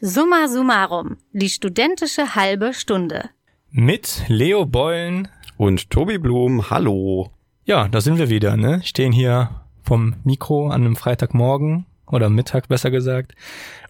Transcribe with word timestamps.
Summa 0.00 0.46
summarum, 0.46 1.16
die 1.32 1.48
studentische 1.48 2.36
halbe 2.36 2.72
Stunde. 2.72 3.30
Mit 3.72 4.22
Leo 4.28 4.64
Beulen 4.64 5.26
und 5.56 5.90
Tobi 5.90 6.18
Blum. 6.18 6.70
Hallo. 6.70 7.32
Ja, 7.64 7.88
da 7.88 8.00
sind 8.00 8.16
wir 8.16 8.30
wieder, 8.30 8.56
ne? 8.56 8.80
Stehen 8.84 9.10
hier 9.10 9.62
vom 9.82 10.14
Mikro 10.22 10.68
an 10.68 10.84
einem 10.84 10.94
Freitagmorgen 10.94 11.84
oder 12.06 12.30
Mittag 12.30 12.68
besser 12.68 12.92
gesagt 12.92 13.34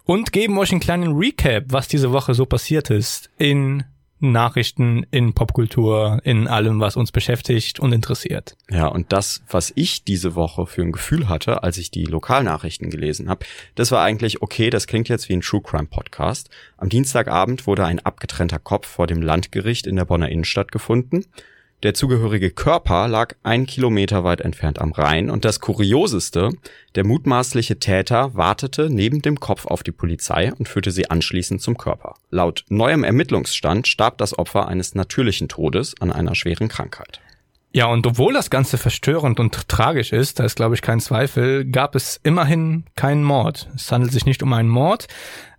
und 0.04 0.32
geben 0.32 0.56
euch 0.56 0.72
einen 0.72 0.80
kleinen 0.80 1.14
Recap, 1.14 1.64
was 1.68 1.88
diese 1.88 2.10
Woche 2.10 2.32
so 2.32 2.46
passiert 2.46 2.88
ist 2.88 3.28
in 3.36 3.84
Nachrichten, 4.20 5.06
in 5.10 5.32
Popkultur, 5.32 6.20
in 6.24 6.48
allem, 6.48 6.80
was 6.80 6.96
uns 6.96 7.12
beschäftigt 7.12 7.80
und 7.80 7.92
interessiert. 7.92 8.56
Ja, 8.70 8.88
und 8.88 9.12
das, 9.12 9.42
was 9.48 9.72
ich 9.74 10.04
diese 10.04 10.34
Woche 10.34 10.66
für 10.66 10.82
ein 10.82 10.92
Gefühl 10.92 11.28
hatte, 11.28 11.62
als 11.62 11.78
ich 11.78 11.90
die 11.90 12.04
Lokalnachrichten 12.04 12.90
gelesen 12.90 13.28
habe, 13.28 13.46
das 13.74 13.90
war 13.92 14.02
eigentlich, 14.02 14.42
okay, 14.42 14.70
das 14.70 14.86
klingt 14.86 15.08
jetzt 15.08 15.28
wie 15.28 15.34
ein 15.34 15.40
True 15.40 15.62
Crime 15.62 15.86
Podcast. 15.86 16.50
Am 16.76 16.88
Dienstagabend 16.88 17.66
wurde 17.66 17.84
ein 17.84 18.00
abgetrennter 18.00 18.58
Kopf 18.58 18.86
vor 18.86 19.06
dem 19.06 19.22
Landgericht 19.22 19.86
in 19.86 19.96
der 19.96 20.04
Bonner 20.04 20.28
Innenstadt 20.28 20.72
gefunden. 20.72 21.24
Der 21.84 21.94
zugehörige 21.94 22.50
Körper 22.50 23.06
lag 23.06 23.36
ein 23.44 23.64
Kilometer 23.64 24.24
weit 24.24 24.40
entfernt 24.40 24.80
am 24.80 24.90
Rhein 24.90 25.30
und 25.30 25.44
das 25.44 25.60
Kurioseste, 25.60 26.50
der 26.96 27.06
mutmaßliche 27.06 27.78
Täter 27.78 28.34
wartete 28.34 28.90
neben 28.90 29.22
dem 29.22 29.38
Kopf 29.38 29.64
auf 29.64 29.84
die 29.84 29.92
Polizei 29.92 30.52
und 30.52 30.68
führte 30.68 30.90
sie 30.90 31.08
anschließend 31.08 31.62
zum 31.62 31.78
Körper. 31.78 32.16
Laut 32.30 32.64
neuem 32.68 33.04
Ermittlungsstand 33.04 33.86
starb 33.86 34.18
das 34.18 34.36
Opfer 34.36 34.66
eines 34.66 34.96
natürlichen 34.96 35.48
Todes 35.48 35.94
an 36.00 36.10
einer 36.10 36.34
schweren 36.34 36.66
Krankheit. 36.66 37.20
Ja, 37.70 37.86
und 37.86 38.06
obwohl 38.06 38.32
das 38.32 38.48
Ganze 38.48 38.78
verstörend 38.78 39.38
und 39.38 39.68
tragisch 39.68 40.12
ist, 40.12 40.40
da 40.40 40.44
ist 40.44 40.56
glaube 40.56 40.74
ich 40.74 40.80
kein 40.80 41.00
Zweifel, 41.00 41.66
gab 41.66 41.94
es 41.94 42.18
immerhin 42.22 42.84
keinen 42.96 43.22
Mord. 43.22 43.68
Es 43.74 43.92
handelt 43.92 44.12
sich 44.12 44.24
nicht 44.24 44.42
um 44.42 44.54
einen 44.54 44.70
Mord. 44.70 45.06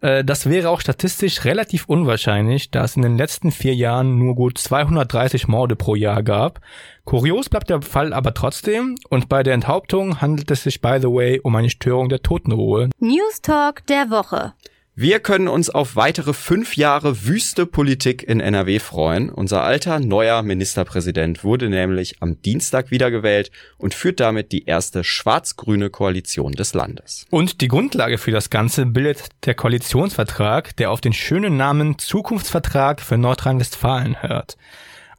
Äh, 0.01 0.23
das 0.23 0.49
wäre 0.49 0.69
auch 0.69 0.81
statistisch 0.81 1.45
relativ 1.45 1.85
unwahrscheinlich, 1.85 2.71
da 2.71 2.83
es 2.83 2.95
in 2.95 3.03
den 3.03 3.17
letzten 3.17 3.51
vier 3.51 3.75
Jahren 3.75 4.17
nur 4.17 4.33
gut 4.33 4.57
230 4.57 5.47
Morde 5.47 5.75
pro 5.75 5.93
Jahr 5.93 6.23
gab. 6.23 6.61
Kurios 7.05 7.47
bleibt 7.47 7.69
der 7.69 7.83
Fall 7.83 8.11
aber 8.13 8.33
trotzdem 8.33 8.95
und 9.09 9.29
bei 9.29 9.43
der 9.43 9.53
Enthauptung 9.53 10.19
handelt 10.19 10.49
es 10.49 10.63
sich 10.63 10.81
by 10.81 10.97
the 10.99 11.07
way 11.07 11.39
um 11.39 11.55
eine 11.55 11.69
Störung 11.69 12.09
der 12.09 12.23
Totenruhe. 12.23 12.89
News 12.99 13.41
Talk 13.43 13.85
der 13.85 14.09
Woche. 14.09 14.53
Wir 15.01 15.21
können 15.21 15.47
uns 15.47 15.69
auf 15.69 15.95
weitere 15.95 16.33
fünf 16.33 16.75
Jahre 16.75 17.25
wüste 17.25 17.65
Politik 17.65 18.21
in 18.21 18.41
NRW 18.41 18.79
freuen. 18.79 19.29
Unser 19.29 19.63
alter 19.63 20.01
neuer 20.01 20.43
Ministerpräsident 20.43 21.45
wurde 21.45 21.69
nämlich 21.69 22.21
am 22.21 22.41
Dienstag 22.41 22.91
wiedergewählt 22.91 23.49
und 23.77 23.93
führt 23.93 24.19
damit 24.19 24.51
die 24.51 24.65
erste 24.65 25.05
schwarz-grüne 25.05 25.89
Koalition 25.89 26.51
des 26.51 26.73
Landes. 26.73 27.25
Und 27.29 27.61
die 27.61 27.69
Grundlage 27.69 28.17
für 28.17 28.31
das 28.31 28.49
Ganze 28.49 28.85
bildet 28.85 29.29
der 29.45 29.53
Koalitionsvertrag, 29.53 30.75
der 30.75 30.91
auf 30.91 30.99
den 30.99 31.13
schönen 31.13 31.55
Namen 31.55 31.97
Zukunftsvertrag 31.97 32.99
für 32.99 33.17
Nordrhein-Westfalen 33.17 34.21
hört. 34.21 34.57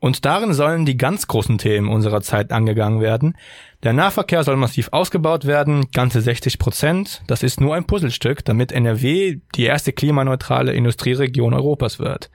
Und 0.00 0.24
darin 0.24 0.54
sollen 0.54 0.86
die 0.86 0.96
ganz 0.96 1.26
großen 1.26 1.58
Themen 1.58 1.88
unserer 1.88 2.22
Zeit 2.22 2.52
angegangen 2.52 3.02
werden. 3.02 3.36
Der 3.82 3.92
Nahverkehr 3.92 4.44
soll 4.44 4.56
massiv 4.56 4.88
ausgebaut 4.92 5.44
werden, 5.44 5.90
ganze 5.92 6.22
60 6.22 6.58
Prozent. 6.58 7.22
Das 7.26 7.42
ist 7.42 7.60
nur 7.60 7.74
ein 7.74 7.84
Puzzlestück, 7.84 8.42
damit 8.44 8.72
NRW 8.72 9.40
die 9.54 9.64
erste 9.64 9.92
klimaneutrale 9.92 10.72
Industrieregion 10.72 11.52
Europas 11.52 11.98
wird. 11.98 12.30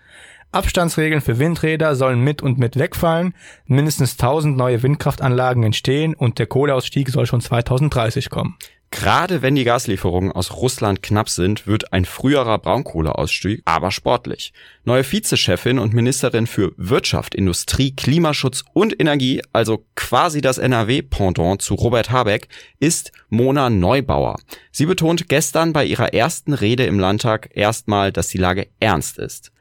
Abstandsregeln 0.52 1.21
für 1.21 1.39
Windräder 1.39 1.95
sollen 1.95 2.21
mit 2.21 2.41
und 2.41 2.59
mit 2.59 2.77
wegfallen, 2.77 3.33
mindestens 3.66 4.13
1000 4.13 4.55
neue 4.55 4.83
Windkraftanlagen 4.83 5.63
entstehen 5.63 6.13
und 6.13 6.39
der 6.39 6.45
Kohleausstieg 6.45 7.09
soll 7.09 7.25
schon 7.25 7.41
2030 7.41 8.30
kommen. 8.30 8.55
Gerade 8.96 9.42
wenn 9.42 9.56
die 9.56 9.66
Gaslieferungen 9.66 10.32
aus 10.32 10.54
Russland 10.54 11.04
knapp 11.04 11.28
sind, 11.28 11.68
wird 11.68 11.92
ein 11.92 12.06
früherer 12.06 12.58
Braunkohleausstieg 12.58 13.62
aber 13.66 13.92
sportlich. 13.92 14.54
Neue 14.86 15.04
Vizechefin 15.04 15.80
und 15.80 15.94
Ministerin 15.94 16.48
für 16.48 16.72
Wirtschaft, 16.78 17.36
Industrie, 17.36 17.94
Klimaschutz 17.94 18.64
und 18.73 18.98
Energie, 18.98 19.42
also 19.52 19.86
quasi 19.96 20.40
das 20.40 20.58
NRW-Pendant 20.60 21.61
zu 21.61 21.76
Robert 21.76 22.10
Habeck, 22.10 22.48
ist 22.80 23.11
Mona 23.28 23.70
Neubauer. 23.70 24.38
Sie 24.72 24.86
betont 24.86 25.28
gestern 25.28 25.73
bei 25.73 25.84
ihrer 25.84 26.14
ersten 26.14 26.54
Rede 26.54 26.86
im 26.86 26.98
Landtag 26.98 27.50
erstmal, 27.54 28.14
dass 28.14 28.30
die 28.30 28.38
Lage 28.38 28.70
ernst 28.80 29.20
ist 29.20 29.52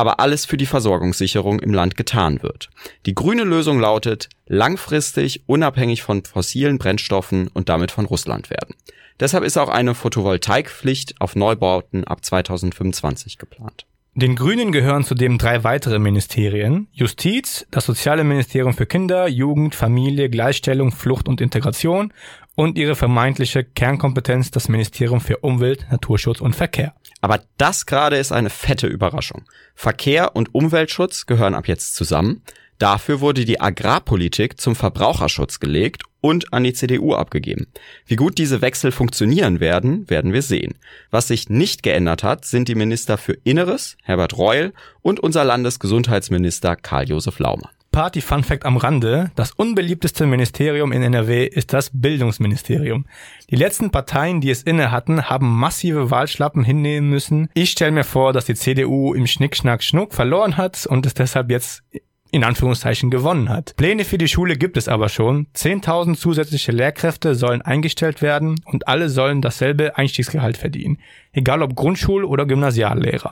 aber 0.00 0.18
alles 0.18 0.46
für 0.46 0.56
die 0.56 0.64
Versorgungssicherung 0.64 1.60
im 1.60 1.74
Land 1.74 1.94
getan 1.94 2.42
wird. 2.42 2.70
Die 3.04 3.14
grüne 3.14 3.44
Lösung 3.44 3.78
lautet, 3.78 4.30
langfristig 4.46 5.42
unabhängig 5.46 6.02
von 6.02 6.24
fossilen 6.24 6.78
Brennstoffen 6.78 7.48
und 7.48 7.68
damit 7.68 7.90
von 7.90 8.06
Russland 8.06 8.48
werden. 8.48 8.74
Deshalb 9.20 9.44
ist 9.44 9.58
auch 9.58 9.68
eine 9.68 9.94
Photovoltaikpflicht 9.94 11.20
auf 11.20 11.36
Neubauten 11.36 12.04
ab 12.04 12.24
2025 12.24 13.36
geplant. 13.36 13.84
Den 14.14 14.36
Grünen 14.36 14.72
gehören 14.72 15.04
zudem 15.04 15.36
drei 15.36 15.64
weitere 15.64 15.98
Ministerien. 15.98 16.88
Justiz, 16.92 17.66
das 17.70 17.84
Soziale 17.84 18.24
Ministerium 18.24 18.72
für 18.72 18.86
Kinder, 18.86 19.28
Jugend, 19.28 19.74
Familie, 19.74 20.30
Gleichstellung, 20.30 20.92
Flucht 20.92 21.28
und 21.28 21.42
Integration 21.42 22.12
und 22.56 22.78
ihre 22.78 22.96
vermeintliche 22.96 23.64
Kernkompetenz 23.64 24.50
das 24.50 24.68
Ministerium 24.68 25.20
für 25.20 25.38
Umwelt, 25.38 25.86
Naturschutz 25.90 26.40
und 26.40 26.56
Verkehr. 26.56 26.94
Aber 27.20 27.40
das 27.58 27.86
gerade 27.86 28.16
ist 28.16 28.32
eine 28.32 28.50
fette 28.50 28.86
Überraschung. 28.86 29.44
Verkehr 29.74 30.34
und 30.36 30.54
Umweltschutz 30.54 31.26
gehören 31.26 31.54
ab 31.54 31.68
jetzt 31.68 31.94
zusammen. 31.94 32.42
Dafür 32.78 33.20
wurde 33.20 33.44
die 33.44 33.60
Agrarpolitik 33.60 34.58
zum 34.58 34.74
Verbraucherschutz 34.74 35.60
gelegt 35.60 36.04
und 36.22 36.52
an 36.54 36.64
die 36.64 36.72
CDU 36.72 37.14
abgegeben. 37.14 37.66
Wie 38.06 38.16
gut 38.16 38.38
diese 38.38 38.62
Wechsel 38.62 38.90
funktionieren 38.90 39.60
werden, 39.60 40.08
werden 40.08 40.32
wir 40.32 40.40
sehen. 40.40 40.74
Was 41.10 41.28
sich 41.28 41.50
nicht 41.50 41.82
geändert 41.82 42.22
hat, 42.22 42.46
sind 42.46 42.68
die 42.68 42.74
Minister 42.74 43.18
für 43.18 43.34
Inneres, 43.44 43.98
Herbert 44.02 44.38
Reul, 44.38 44.72
und 45.02 45.20
unser 45.20 45.44
Landesgesundheitsminister 45.44 46.74
Karl-Josef 46.74 47.38
Laumann. 47.38 47.70
Party 47.92 48.20
Fun 48.20 48.44
Fact 48.44 48.64
am 48.64 48.76
Rande. 48.76 49.30
Das 49.34 49.52
unbeliebteste 49.52 50.26
Ministerium 50.26 50.92
in 50.92 51.02
NRW 51.02 51.44
ist 51.44 51.72
das 51.72 51.90
Bildungsministerium. 51.92 53.06
Die 53.50 53.56
letzten 53.56 53.90
Parteien, 53.90 54.40
die 54.40 54.50
es 54.50 54.62
inne 54.62 54.90
hatten, 54.90 55.28
haben 55.28 55.58
massive 55.58 56.10
Wahlschlappen 56.10 56.62
hinnehmen 56.62 57.10
müssen. 57.10 57.48
Ich 57.54 57.70
stelle 57.70 57.90
mir 57.90 58.04
vor, 58.04 58.32
dass 58.32 58.44
die 58.44 58.54
CDU 58.54 59.12
im 59.12 59.26
Schnick, 59.26 59.56
Schnack, 59.56 59.82
Schnuck 59.82 60.14
verloren 60.14 60.56
hat 60.56 60.86
und 60.86 61.04
es 61.04 61.14
deshalb 61.14 61.50
jetzt 61.50 61.82
in 62.30 62.44
Anführungszeichen 62.44 63.10
gewonnen 63.10 63.48
hat. 63.48 63.74
Pläne 63.76 64.04
für 64.04 64.18
die 64.18 64.28
Schule 64.28 64.56
gibt 64.56 64.76
es 64.76 64.88
aber 64.88 65.08
schon. 65.08 65.48
10.000 65.56 66.16
zusätzliche 66.16 66.72
Lehrkräfte 66.72 67.34
sollen 67.34 67.60
eingestellt 67.62 68.22
werden 68.22 68.60
und 68.64 68.86
alle 68.88 69.08
sollen 69.08 69.42
dasselbe 69.42 69.96
Einstiegsgehalt 69.96 70.56
verdienen. 70.56 70.98
Egal 71.32 71.62
ob 71.62 71.74
Grundschul- 71.74 72.24
oder 72.24 72.46
Gymnasiallehrer. 72.46 73.30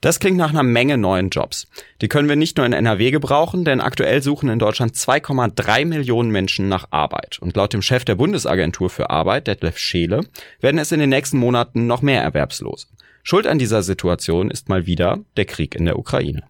Das 0.00 0.20
klingt 0.20 0.36
nach 0.36 0.50
einer 0.50 0.62
Menge 0.62 0.98
neuen 0.98 1.30
Jobs. 1.30 1.68
Die 2.02 2.08
können 2.08 2.28
wir 2.28 2.36
nicht 2.36 2.58
nur 2.58 2.66
in 2.66 2.74
NRW 2.74 3.10
gebrauchen, 3.10 3.64
denn 3.64 3.80
aktuell 3.80 4.22
suchen 4.22 4.50
in 4.50 4.58
Deutschland 4.58 4.94
2,3 4.94 5.86
Millionen 5.86 6.30
Menschen 6.30 6.68
nach 6.68 6.88
Arbeit. 6.90 7.38
Und 7.40 7.56
laut 7.56 7.72
dem 7.72 7.82
Chef 7.82 8.04
der 8.04 8.14
Bundesagentur 8.14 8.90
für 8.90 9.08
Arbeit, 9.08 9.46
Detlef 9.46 9.78
Scheele, 9.78 10.20
werden 10.60 10.78
es 10.78 10.92
in 10.92 11.00
den 11.00 11.10
nächsten 11.10 11.38
Monaten 11.38 11.86
noch 11.86 12.02
mehr 12.02 12.22
Erwerbslose. 12.22 12.88
Schuld 13.22 13.46
an 13.46 13.58
dieser 13.58 13.82
Situation 13.82 14.50
ist 14.50 14.68
mal 14.68 14.86
wieder 14.86 15.20
der 15.36 15.46
Krieg 15.46 15.74
in 15.74 15.86
der 15.86 15.98
Ukraine. 15.98 16.44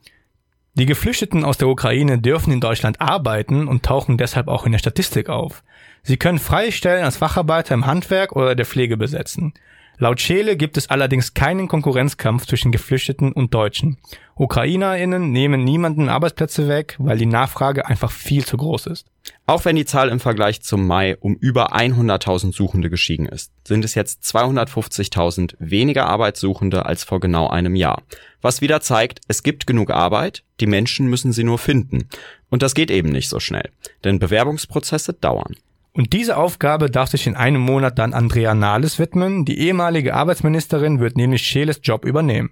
Die 0.74 0.84
Geflüchteten 0.84 1.42
aus 1.42 1.56
der 1.56 1.68
Ukraine 1.68 2.18
dürfen 2.18 2.52
in 2.52 2.60
Deutschland 2.60 3.00
arbeiten 3.00 3.66
und 3.66 3.82
tauchen 3.82 4.18
deshalb 4.18 4.48
auch 4.48 4.66
in 4.66 4.72
der 4.72 4.78
Statistik 4.78 5.30
auf. 5.30 5.62
Sie 6.02 6.18
können 6.18 6.38
freie 6.38 6.72
Stellen 6.72 7.02
als 7.02 7.16
Facharbeiter 7.16 7.72
im 7.72 7.86
Handwerk 7.86 8.36
oder 8.36 8.54
der 8.54 8.66
Pflege 8.66 8.98
besetzen. 8.98 9.54
Laut 9.98 10.20
Scheele 10.20 10.58
gibt 10.58 10.76
es 10.76 10.90
allerdings 10.90 11.32
keinen 11.32 11.68
Konkurrenzkampf 11.68 12.46
zwischen 12.46 12.70
Geflüchteten 12.70 13.32
und 13.32 13.54
Deutschen. 13.54 13.96
UkrainerInnen 14.34 15.32
nehmen 15.32 15.64
niemanden 15.64 16.10
Arbeitsplätze 16.10 16.68
weg, 16.68 16.96
weil 16.98 17.16
die 17.16 17.24
Nachfrage 17.24 17.86
einfach 17.86 18.10
viel 18.10 18.44
zu 18.44 18.58
groß 18.58 18.88
ist. 18.88 19.06
Auch 19.46 19.64
wenn 19.64 19.76
die 19.76 19.86
Zahl 19.86 20.10
im 20.10 20.20
Vergleich 20.20 20.60
zum 20.60 20.86
Mai 20.86 21.16
um 21.16 21.34
über 21.36 21.74
100.000 21.74 22.54
Suchende 22.54 22.90
gestiegen 22.90 23.24
ist, 23.24 23.52
sind 23.66 23.86
es 23.86 23.94
jetzt 23.94 24.22
250.000 24.24 25.54
weniger 25.58 26.06
Arbeitssuchende 26.06 26.84
als 26.84 27.02
vor 27.02 27.18
genau 27.18 27.48
einem 27.48 27.74
Jahr. 27.74 28.02
Was 28.42 28.60
wieder 28.60 28.82
zeigt, 28.82 29.20
es 29.28 29.42
gibt 29.42 29.66
genug 29.66 29.90
Arbeit, 29.90 30.42
die 30.60 30.66
Menschen 30.66 31.06
müssen 31.06 31.32
sie 31.32 31.44
nur 31.44 31.58
finden. 31.58 32.08
Und 32.50 32.62
das 32.62 32.74
geht 32.74 32.90
eben 32.90 33.08
nicht 33.08 33.30
so 33.30 33.40
schnell, 33.40 33.70
denn 34.04 34.18
Bewerbungsprozesse 34.18 35.14
dauern. 35.14 35.56
Und 35.96 36.12
diese 36.12 36.36
Aufgabe 36.36 36.90
darf 36.90 37.08
sich 37.08 37.26
in 37.26 37.36
einem 37.36 37.62
Monat 37.62 37.98
dann 37.98 38.12
Andrea 38.12 38.54
Nahles 38.54 38.98
widmen. 38.98 39.46
Die 39.46 39.58
ehemalige 39.58 40.14
Arbeitsministerin 40.14 41.00
wird 41.00 41.16
nämlich 41.16 41.42
Scheles 41.42 41.80
Job 41.82 42.04
übernehmen. 42.04 42.50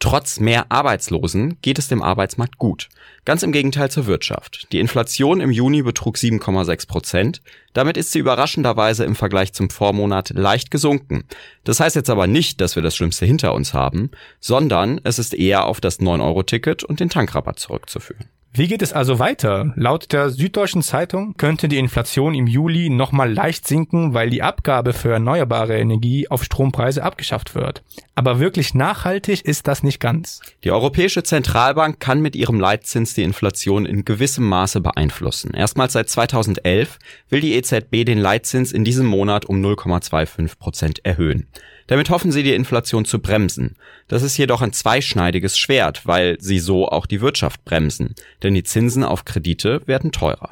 Trotz 0.00 0.40
mehr 0.40 0.66
Arbeitslosen 0.70 1.58
geht 1.62 1.78
es 1.78 1.86
dem 1.86 2.02
Arbeitsmarkt 2.02 2.58
gut. 2.58 2.88
Ganz 3.24 3.44
im 3.44 3.52
Gegenteil 3.52 3.92
zur 3.92 4.06
Wirtschaft. 4.06 4.66
Die 4.72 4.80
Inflation 4.80 5.40
im 5.40 5.52
Juni 5.52 5.82
betrug 5.82 6.16
7,6 6.16 6.88
Prozent. 6.88 7.42
Damit 7.74 7.96
ist 7.96 8.10
sie 8.10 8.18
überraschenderweise 8.18 9.04
im 9.04 9.14
Vergleich 9.14 9.52
zum 9.52 9.70
Vormonat 9.70 10.30
leicht 10.30 10.72
gesunken. 10.72 11.24
Das 11.62 11.78
heißt 11.78 11.94
jetzt 11.94 12.10
aber 12.10 12.26
nicht, 12.26 12.60
dass 12.60 12.74
wir 12.74 12.82
das 12.82 12.96
Schlimmste 12.96 13.24
hinter 13.24 13.54
uns 13.54 13.72
haben, 13.72 14.10
sondern 14.40 15.00
es 15.04 15.20
ist 15.20 15.32
eher 15.32 15.66
auf 15.66 15.80
das 15.80 16.00
9-Euro-Ticket 16.00 16.82
und 16.82 16.98
den 16.98 17.08
Tankrabatt 17.08 17.60
zurückzuführen. 17.60 18.26
Wie 18.58 18.68
geht 18.68 18.80
es 18.80 18.94
also 18.94 19.18
weiter? 19.18 19.74
Laut 19.76 20.14
der 20.14 20.30
Süddeutschen 20.30 20.80
Zeitung 20.80 21.36
könnte 21.36 21.68
die 21.68 21.76
Inflation 21.76 22.32
im 22.34 22.46
Juli 22.46 22.88
nochmal 22.88 23.30
leicht 23.30 23.68
sinken, 23.68 24.14
weil 24.14 24.30
die 24.30 24.40
Abgabe 24.40 24.94
für 24.94 25.12
erneuerbare 25.12 25.76
Energie 25.76 26.28
auf 26.30 26.42
Strompreise 26.42 27.02
abgeschafft 27.02 27.54
wird. 27.54 27.82
Aber 28.14 28.40
wirklich 28.40 28.72
nachhaltig 28.72 29.44
ist 29.44 29.68
das 29.68 29.82
nicht 29.82 30.00
ganz. 30.00 30.40
Die 30.64 30.70
Europäische 30.70 31.22
Zentralbank 31.22 32.00
kann 32.00 32.22
mit 32.22 32.34
ihrem 32.34 32.58
Leitzins 32.58 33.12
die 33.12 33.24
Inflation 33.24 33.84
in 33.84 34.06
gewissem 34.06 34.48
Maße 34.48 34.80
beeinflussen. 34.80 35.52
Erstmals 35.52 35.92
seit 35.92 36.08
2011 36.08 36.98
will 37.28 37.42
die 37.42 37.56
EZB 37.56 38.06
den 38.06 38.18
Leitzins 38.18 38.72
in 38.72 38.84
diesem 38.84 39.04
Monat 39.04 39.44
um 39.44 39.62
0,25 39.62 40.58
Prozent 40.58 41.04
erhöhen. 41.04 41.46
Damit 41.86 42.10
hoffen 42.10 42.32
sie, 42.32 42.42
die 42.42 42.54
Inflation 42.54 43.04
zu 43.04 43.20
bremsen. 43.20 43.76
Das 44.08 44.22
ist 44.22 44.36
jedoch 44.36 44.62
ein 44.62 44.72
zweischneidiges 44.72 45.58
Schwert, 45.58 46.06
weil 46.06 46.36
sie 46.40 46.58
so 46.58 46.88
auch 46.88 47.06
die 47.06 47.20
Wirtschaft 47.20 47.64
bremsen. 47.64 48.14
Denn 48.42 48.54
die 48.54 48.64
Zinsen 48.64 49.04
auf 49.04 49.24
Kredite 49.24 49.82
werden 49.86 50.12
teurer. 50.12 50.50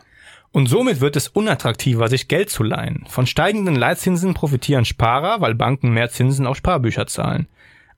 Und 0.52 0.68
somit 0.68 1.00
wird 1.00 1.16
es 1.16 1.26
unattraktiver, 1.26 2.08
sich 2.08 2.28
Geld 2.28 2.48
zu 2.48 2.62
leihen. 2.62 3.04
Von 3.08 3.26
steigenden 3.26 3.74
Leitzinsen 3.74 4.34
profitieren 4.34 4.84
Sparer, 4.84 5.40
weil 5.40 5.56
Banken 5.56 5.90
mehr 5.90 6.10
Zinsen 6.10 6.46
auf 6.46 6.56
Sparbücher 6.56 7.08
zahlen. 7.08 7.48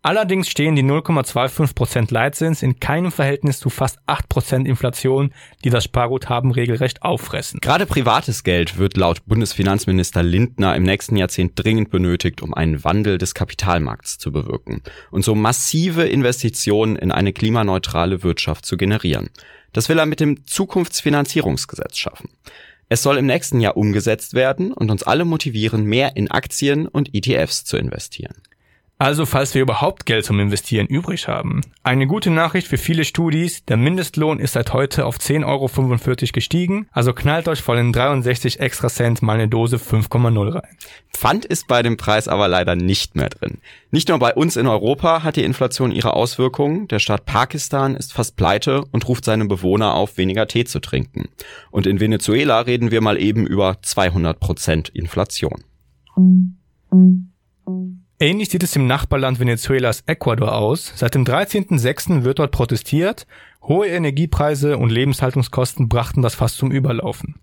Allerdings 0.07 0.49
stehen 0.49 0.77
die 0.77 0.85
0,25% 0.85 2.15
Leitzins 2.15 2.63
in 2.63 2.79
keinem 2.79 3.11
Verhältnis 3.11 3.59
zu 3.59 3.71
fast 3.71 3.99
8% 4.07 4.65
Inflation, 4.65 5.33
die 5.65 5.71
das 5.71 5.83
Sparguthaben 5.83 6.53
regelrecht 6.53 7.03
auffressen. 7.03 7.59
Gerade 7.59 7.87
privates 7.87 8.45
Geld 8.45 8.79
wird 8.79 8.97
laut 8.97 9.27
Bundesfinanzminister 9.27 10.23
Lindner 10.23 10.77
im 10.77 10.85
nächsten 10.85 11.17
Jahrzehnt 11.17 11.55
dringend 11.57 11.91
benötigt, 11.91 12.41
um 12.41 12.55
einen 12.55 12.85
Wandel 12.85 13.19
des 13.19 13.35
Kapitalmarkts 13.35 14.19
zu 14.19 14.31
bewirken 14.31 14.81
und 15.11 15.25
so 15.25 15.35
massive 15.35 16.05
Investitionen 16.05 16.95
in 16.95 17.11
eine 17.11 17.33
klimaneutrale 17.33 18.23
Wirtschaft 18.23 18.65
zu 18.65 18.77
generieren. 18.77 19.31
Das 19.73 19.89
will 19.89 19.99
er 19.99 20.07
mit 20.07 20.21
dem 20.21 20.47
Zukunftsfinanzierungsgesetz 20.47 21.97
schaffen. 21.97 22.29
Es 22.89 23.03
soll 23.03 23.19
im 23.19 23.27
nächsten 23.27 23.59
Jahr 23.59 23.77
umgesetzt 23.77 24.35
werden 24.35 24.73
und 24.73 24.93
uns 24.93 25.03
alle 25.03 25.25
motivieren, 25.25 25.85
mehr 25.85 26.17
in 26.17 26.31
Aktien 26.31 26.87
und 26.87 27.13
ETFs 27.13 27.65
zu 27.65 27.77
investieren. 27.77 28.37
Also 28.99 29.27
falls 29.27 29.55
wir 29.55 29.61
überhaupt 29.61 30.07
Geld 30.07 30.25
zum 30.25 30.41
Investieren 30.41 30.87
übrig 30.87 31.29
haben. 31.29 31.61
Eine 31.83 32.07
gute 32.07 32.31
Nachricht 32.31 32.67
für 32.67 32.79
viele 32.79 33.05
Studis, 33.05 33.63
der 33.67 33.77
Mindestlohn 33.77 34.39
ist 34.39 34.55
seit 34.55 34.73
heute 34.73 35.05
auf 35.05 35.19
10,45 35.19 35.45
Euro 35.45 36.33
gestiegen, 36.33 36.89
also 36.93 37.13
knallt 37.13 37.47
euch 37.47 37.61
vor 37.61 37.77
den 37.77 37.93
63 37.93 38.59
extra 38.59 38.89
Cent 38.89 39.21
mal 39.21 39.35
eine 39.35 39.49
Dose 39.49 39.77
5,0 39.77 40.55
rein. 40.55 40.77
Pfand 41.13 41.45
ist 41.45 41.69
bei 41.69 41.83
dem 41.83 41.99
Preis 41.99 42.27
aber 42.27 42.49
leider 42.49 42.75
nicht 42.75 43.17
mehr 43.17 43.29
drin. 43.29 43.59
Nicht 43.91 44.09
nur 44.09 44.19
bei 44.19 44.33
uns 44.33 44.57
in 44.57 44.67
Europa 44.67 45.23
hat 45.23 45.37
die 45.37 45.45
Inflation 45.45 45.93
ihre 45.93 46.15
Auswirkungen, 46.15 46.89
der 46.89 46.99
Staat 46.99 47.27
Pakistan 47.27 47.97
ist 47.97 48.15
fast 48.15 48.37
pleite 48.37 48.83
und 48.93 49.07
ruft 49.09 49.27
seine 49.27 49.45
Bewohner 49.45 49.93
auf, 49.93 50.17
weniger 50.17 50.47
Tee 50.49 50.65
zu 50.65 50.81
trinken. 50.81 51.29
Und 51.71 51.87
in 51.87 52.01
Venezuela 52.01 52.61
reden 52.61 52.91
wir 52.91 53.03
mal 53.03 53.21
eben 53.21 53.47
über 53.47 53.77
200 53.83 54.41
Prozent 54.41 54.89
Inflation. 54.89 55.65
Ähnlich 58.19 58.49
sieht 58.49 58.63
es 58.63 58.75
im 58.75 58.87
Nachbarland 58.87 59.41
Venezuelas 59.41 60.03
Ecuador 60.07 60.55
aus. 60.55 60.91
Seit 60.95 61.15
dem 61.15 61.25
13.06. 61.25 62.25
wird 62.25 62.39
dort 62.39 62.51
protestiert. 62.51 63.27
Hohe 63.63 63.89
Energiepreise 63.89 64.79
und 64.79 64.89
Lebenshaltungskosten 64.89 65.91
brachten 65.91 66.23
das 66.23 66.35
fast 66.35 66.57
zum 66.57 66.71
Überlaufen. 66.71 67.35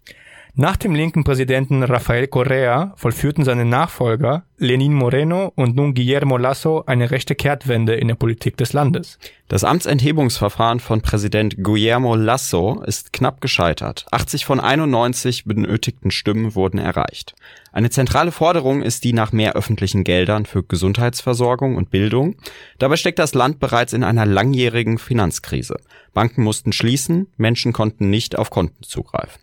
Nach 0.56 0.78
dem 0.78 0.94
linken 0.94 1.24
Präsidenten 1.24 1.82
Rafael 1.82 2.28
Correa 2.28 2.94
vollführten 2.96 3.44
seine 3.44 3.66
Nachfolger 3.66 4.44
Lenin 4.60 4.94
Moreno 4.94 5.52
und 5.56 5.76
nun 5.76 5.96
Guillermo 5.96 6.38
Lasso 6.38 6.84
eine 6.86 7.10
rechte 7.10 7.34
Kehrtwende 7.34 7.96
in 7.96 8.08
der 8.08 8.14
Politik 8.14 8.56
des 8.58 8.72
Landes. 8.72 9.18
Das 9.48 9.64
Amtsenthebungsverfahren 9.64 10.80
von 10.80 11.02
Präsident 11.02 11.64
Guillermo 11.64 12.14
Lasso 12.16 12.84
ist 12.86 13.14
knapp 13.14 13.42
gescheitert. 13.42 14.06
80 14.12 14.46
von 14.46 14.60
91 14.60 15.46
benötigten 15.46 16.12
Stimmen 16.12 16.54
wurden 16.54 16.78
erreicht. 16.78 17.34
Eine 17.72 17.90
zentrale 17.90 18.32
Forderung 18.32 18.84
ist 18.84 19.06
die 19.06 19.14
nach 19.14 19.32
mehr 19.32 19.54
öffentlichen 19.54 20.04
Geldern 20.04 20.46
für 20.46 20.62
Gesundheitsversorgung 20.62 21.78
und 21.78 21.90
Bildung. 21.90 22.36
Dabei 22.78 22.98
steckt 22.98 23.18
das 23.18 23.34
Land 23.34 23.60
bereits 23.60 23.94
in 23.94 24.04
einer 24.04 24.28
langjährigen 24.28 25.00
Finanzkrise. 25.00 25.78
Banken 26.14 26.44
mussten 26.44 26.74
schließen, 26.74 27.26
Menschen 27.38 27.74
konnten 27.74 28.12
nicht 28.12 28.38
auf 28.38 28.52
Konten 28.52 28.84
zugreifen. 28.84 29.42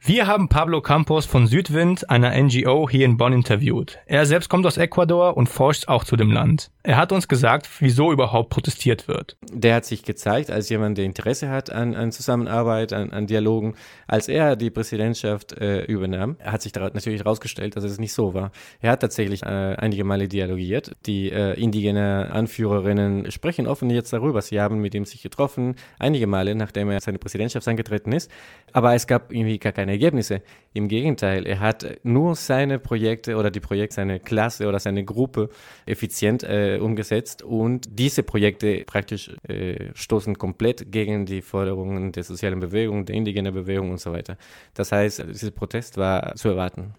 Wir 0.00 0.28
haben 0.28 0.48
Pablo 0.48 0.80
Campos 0.80 1.26
von 1.26 1.48
Südwind, 1.48 2.08
einer 2.08 2.30
NGO, 2.40 2.88
hier 2.88 3.04
in 3.04 3.16
Bonn 3.16 3.32
interviewt. 3.32 3.98
Er 4.06 4.26
selbst 4.26 4.48
kommt 4.48 4.64
aus 4.64 4.76
Ecuador 4.76 5.36
und 5.36 5.48
forscht 5.48 5.88
auch 5.88 6.04
zu 6.04 6.14
dem 6.14 6.30
Land. 6.30 6.70
Er 6.88 6.96
hat 6.96 7.12
uns 7.12 7.28
gesagt, 7.28 7.68
wieso 7.80 8.12
überhaupt 8.12 8.48
protestiert 8.48 9.08
wird. 9.08 9.36
Der 9.52 9.74
hat 9.74 9.84
sich 9.84 10.04
gezeigt 10.04 10.50
als 10.50 10.70
jemand, 10.70 10.96
der 10.96 11.04
Interesse 11.04 11.50
hat 11.50 11.68
an, 11.68 11.94
an 11.94 12.12
Zusammenarbeit, 12.12 12.94
an, 12.94 13.10
an, 13.10 13.26
Dialogen. 13.26 13.74
Als 14.06 14.26
er 14.26 14.56
die 14.56 14.70
Präsidentschaft 14.70 15.52
äh, 15.52 15.84
übernahm, 15.84 16.38
hat 16.42 16.62
sich 16.62 16.74
natürlich 16.74 17.20
herausgestellt, 17.20 17.76
dass 17.76 17.84
es 17.84 17.98
nicht 17.98 18.14
so 18.14 18.32
war. 18.32 18.52
Er 18.80 18.92
hat 18.92 19.00
tatsächlich 19.00 19.42
äh, 19.42 19.46
einige 19.76 20.04
Male 20.04 20.28
dialogiert. 20.28 20.92
Die 21.04 21.30
äh, 21.30 21.60
indigene 21.60 22.30
Anführerinnen 22.32 23.30
sprechen 23.32 23.66
offen 23.66 23.90
jetzt 23.90 24.14
darüber. 24.14 24.40
Sie 24.40 24.58
haben 24.58 24.80
mit 24.80 24.94
ihm 24.94 25.04
sich 25.04 25.20
getroffen, 25.20 25.74
einige 25.98 26.26
Male, 26.26 26.54
nachdem 26.54 26.88
er 26.88 27.00
seine 27.00 27.18
Präsidentschaft 27.18 27.68
angetreten 27.68 28.12
ist. 28.12 28.30
Aber 28.72 28.94
es 28.94 29.06
gab 29.06 29.30
irgendwie 29.30 29.58
gar 29.58 29.72
keine 29.72 29.92
Ergebnisse. 29.92 30.40
Im 30.78 30.86
Gegenteil, 30.86 31.44
er 31.44 31.58
hat 31.58 31.84
nur 32.04 32.36
seine 32.36 32.78
Projekte 32.78 33.34
oder 33.34 33.50
die 33.50 33.58
Projekte 33.58 33.96
seiner 33.96 34.20
Klasse 34.20 34.68
oder 34.68 34.78
seine 34.78 35.04
Gruppe 35.04 35.50
effizient 35.86 36.44
äh, 36.44 36.78
umgesetzt 36.80 37.42
und 37.42 37.88
diese 37.90 38.22
Projekte 38.22 38.84
praktisch 38.86 39.32
äh, 39.48 39.86
stoßen 39.94 40.38
komplett 40.38 40.92
gegen 40.92 41.26
die 41.26 41.42
Forderungen 41.42 42.12
der 42.12 42.22
sozialen 42.22 42.60
Bewegung, 42.60 43.06
der 43.06 43.16
indigenen 43.16 43.52
Bewegung 43.52 43.90
und 43.90 43.98
so 43.98 44.12
weiter. 44.12 44.38
Das 44.74 44.92
heißt, 44.92 45.24
dieser 45.30 45.50
Protest 45.50 45.96
war 45.96 46.36
zu 46.36 46.50
erwarten. 46.50 46.94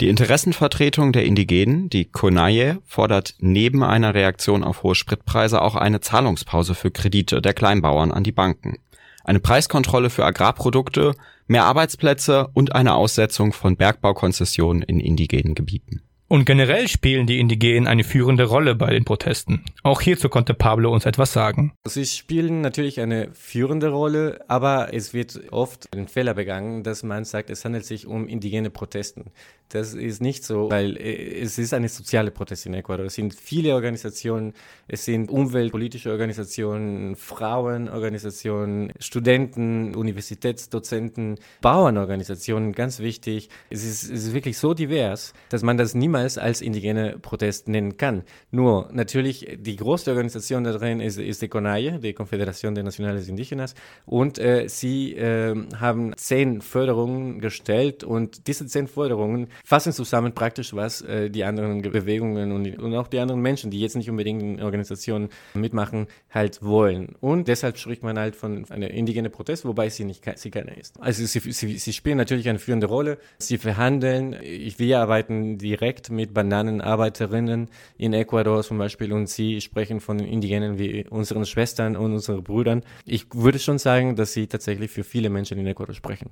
Die 0.00 0.10
Interessenvertretung 0.10 1.10
der 1.10 1.24
Indigenen, 1.24 1.90
die 1.90 2.04
Konaye, 2.04 2.76
fordert 2.84 3.34
neben 3.40 3.82
einer 3.82 4.14
Reaktion 4.14 4.62
auf 4.62 4.84
hohe 4.84 4.94
Spritpreise 4.94 5.60
auch 5.60 5.74
eine 5.74 5.98
Zahlungspause 5.98 6.76
für 6.76 6.92
Kredite 6.92 7.42
der 7.42 7.52
Kleinbauern 7.52 8.12
an 8.12 8.22
die 8.22 8.30
Banken, 8.30 8.78
eine 9.24 9.40
Preiskontrolle 9.40 10.10
für 10.10 10.24
Agrarprodukte, 10.24 11.16
mehr 11.46 11.64
Arbeitsplätze 11.64 12.48
und 12.54 12.74
eine 12.74 12.94
Aussetzung 12.94 13.52
von 13.52 13.76
Bergbaukonzessionen 13.76 14.82
in 14.82 15.00
indigenen 15.00 15.54
Gebieten. 15.54 16.02
Und 16.26 16.46
generell 16.46 16.88
spielen 16.88 17.26
die 17.26 17.38
Indigenen 17.38 17.86
eine 17.86 18.02
führende 18.02 18.44
Rolle 18.44 18.74
bei 18.74 18.90
den 18.90 19.04
Protesten. 19.04 19.62
Auch 19.82 20.00
hierzu 20.00 20.28
konnte 20.28 20.54
Pablo 20.54 20.92
uns 20.92 21.04
etwas 21.04 21.32
sagen. 21.32 21.74
Sie 21.86 22.06
spielen 22.06 22.62
natürlich 22.62 23.00
eine 23.00 23.28
führende 23.32 23.90
Rolle, 23.90 24.40
aber 24.48 24.94
es 24.94 25.12
wird 25.12 25.38
oft 25.52 25.92
den 25.94 26.08
Fehler 26.08 26.34
begangen, 26.34 26.82
dass 26.82 27.02
man 27.02 27.24
sagt, 27.24 27.50
es 27.50 27.64
handelt 27.64 27.84
sich 27.84 28.06
um 28.06 28.26
indigene 28.26 28.70
Protesten. 28.70 29.26
Das 29.74 29.92
ist 29.92 30.22
nicht 30.22 30.44
so, 30.44 30.70
weil 30.70 30.96
äh, 30.96 31.40
es 31.40 31.58
ist 31.58 31.74
eine 31.74 31.88
soziale 31.88 32.30
Protest 32.30 32.66
in 32.66 32.74
Ecuador. 32.74 33.06
Es 33.06 33.14
sind 33.14 33.34
viele 33.34 33.74
Organisationen, 33.74 34.52
es 34.86 35.04
sind 35.04 35.28
umweltpolitische 35.28 36.12
Organisationen, 36.12 37.16
Frauenorganisationen, 37.16 38.92
Studenten, 39.00 39.96
Universitätsdozenten, 39.96 41.40
Bauernorganisationen, 41.60 42.70
ganz 42.70 43.00
wichtig. 43.00 43.48
Es 43.68 43.82
ist, 43.82 44.04
es 44.04 44.26
ist 44.26 44.32
wirklich 44.32 44.58
so 44.58 44.74
divers, 44.74 45.32
dass 45.48 45.64
man 45.64 45.76
das 45.76 45.96
niemals 45.96 46.38
als 46.38 46.60
indigene 46.60 47.18
Protest 47.18 47.66
nennen 47.66 47.96
kann. 47.96 48.22
Nur 48.52 48.90
natürlich 48.92 49.58
die 49.58 49.74
größte 49.74 50.12
Organisation 50.12 50.62
da 50.62 50.70
drin 50.70 51.00
ist, 51.00 51.18
ist 51.18 51.42
die 51.42 51.48
CONAIE, 51.48 51.98
die 51.98 52.14
Confederación 52.14 52.76
de 52.76 52.84
Nacionales 52.84 53.26
Indígenas, 53.26 53.74
und 54.06 54.38
äh, 54.38 54.68
sie 54.68 55.16
äh, 55.16 55.52
haben 55.80 56.16
zehn 56.16 56.60
Förderungen 56.60 57.40
gestellt 57.40 58.04
und 58.04 58.46
diese 58.46 58.68
zehn 58.68 58.86
Förderungen 58.86 59.48
fassen 59.64 59.92
zusammen 59.92 60.34
praktisch, 60.34 60.74
was 60.74 61.00
äh, 61.00 61.30
die 61.30 61.42
anderen 61.42 61.82
Bewegungen 61.82 62.52
und, 62.52 62.78
und, 62.78 62.94
auch 62.94 63.08
die 63.08 63.18
anderen 63.18 63.40
Menschen, 63.40 63.70
die 63.70 63.80
jetzt 63.80 63.96
nicht 63.96 64.10
unbedingt 64.10 64.42
in 64.42 64.62
Organisationen 64.62 65.30
mitmachen, 65.54 66.06
halt 66.30 66.62
wollen. 66.62 67.16
Und 67.20 67.48
deshalb 67.48 67.78
spricht 67.78 68.02
man 68.02 68.18
halt 68.18 68.36
von 68.36 68.66
einer 68.70 68.90
indigenen 68.90 69.32
Protest, 69.32 69.64
wobei 69.64 69.88
sie 69.88 70.04
nicht 70.04 70.22
sie 70.36 70.50
keine 70.50 70.76
ist. 70.76 71.00
Also 71.00 71.24
sie, 71.24 71.40
sie, 71.52 71.78
sie 71.78 71.92
spielen 71.92 72.18
natürlich 72.18 72.48
eine 72.48 72.58
führende 72.58 72.86
Rolle. 72.86 73.18
Sie 73.38 73.58
verhandeln. 73.58 74.36
Wir 74.42 75.00
arbeiten 75.00 75.56
direkt 75.56 76.10
mit 76.10 76.34
Bananenarbeiterinnen 76.34 77.68
in 77.96 78.12
Ecuador 78.12 78.62
zum 78.62 78.78
Beispiel 78.78 79.12
und 79.12 79.28
sie 79.28 79.60
sprechen 79.62 80.00
von 80.00 80.20
Indigenen 80.20 80.78
wie 80.78 81.06
unseren 81.08 81.46
Schwestern 81.46 81.96
und 81.96 82.12
unseren 82.12 82.44
Brüdern. 82.44 82.82
Ich 83.06 83.26
würde 83.32 83.58
schon 83.58 83.78
sagen, 83.78 84.14
dass 84.14 84.34
sie 84.34 84.46
tatsächlich 84.46 84.90
für 84.90 85.04
viele 85.04 85.30
Menschen 85.30 85.58
in 85.58 85.66
Ecuador 85.66 85.94
sprechen. 85.94 86.30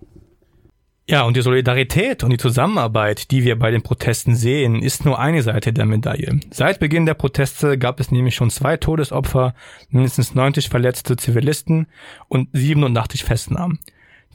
Ja, 1.12 1.24
und 1.24 1.36
die 1.36 1.42
Solidarität 1.42 2.24
und 2.24 2.30
die 2.30 2.38
Zusammenarbeit, 2.38 3.30
die 3.32 3.44
wir 3.44 3.58
bei 3.58 3.70
den 3.70 3.82
Protesten 3.82 4.34
sehen, 4.34 4.82
ist 4.82 5.04
nur 5.04 5.18
eine 5.18 5.42
Seite 5.42 5.70
der 5.70 5.84
Medaille. 5.84 6.40
Seit 6.50 6.80
Beginn 6.80 7.04
der 7.04 7.12
Proteste 7.12 7.76
gab 7.76 8.00
es 8.00 8.10
nämlich 8.10 8.34
schon 8.34 8.48
zwei 8.48 8.78
Todesopfer, 8.78 9.54
mindestens 9.90 10.34
90 10.34 10.70
verletzte 10.70 11.18
Zivilisten 11.18 11.86
und 12.28 12.48
87 12.54 13.24
Festnahmen. 13.24 13.78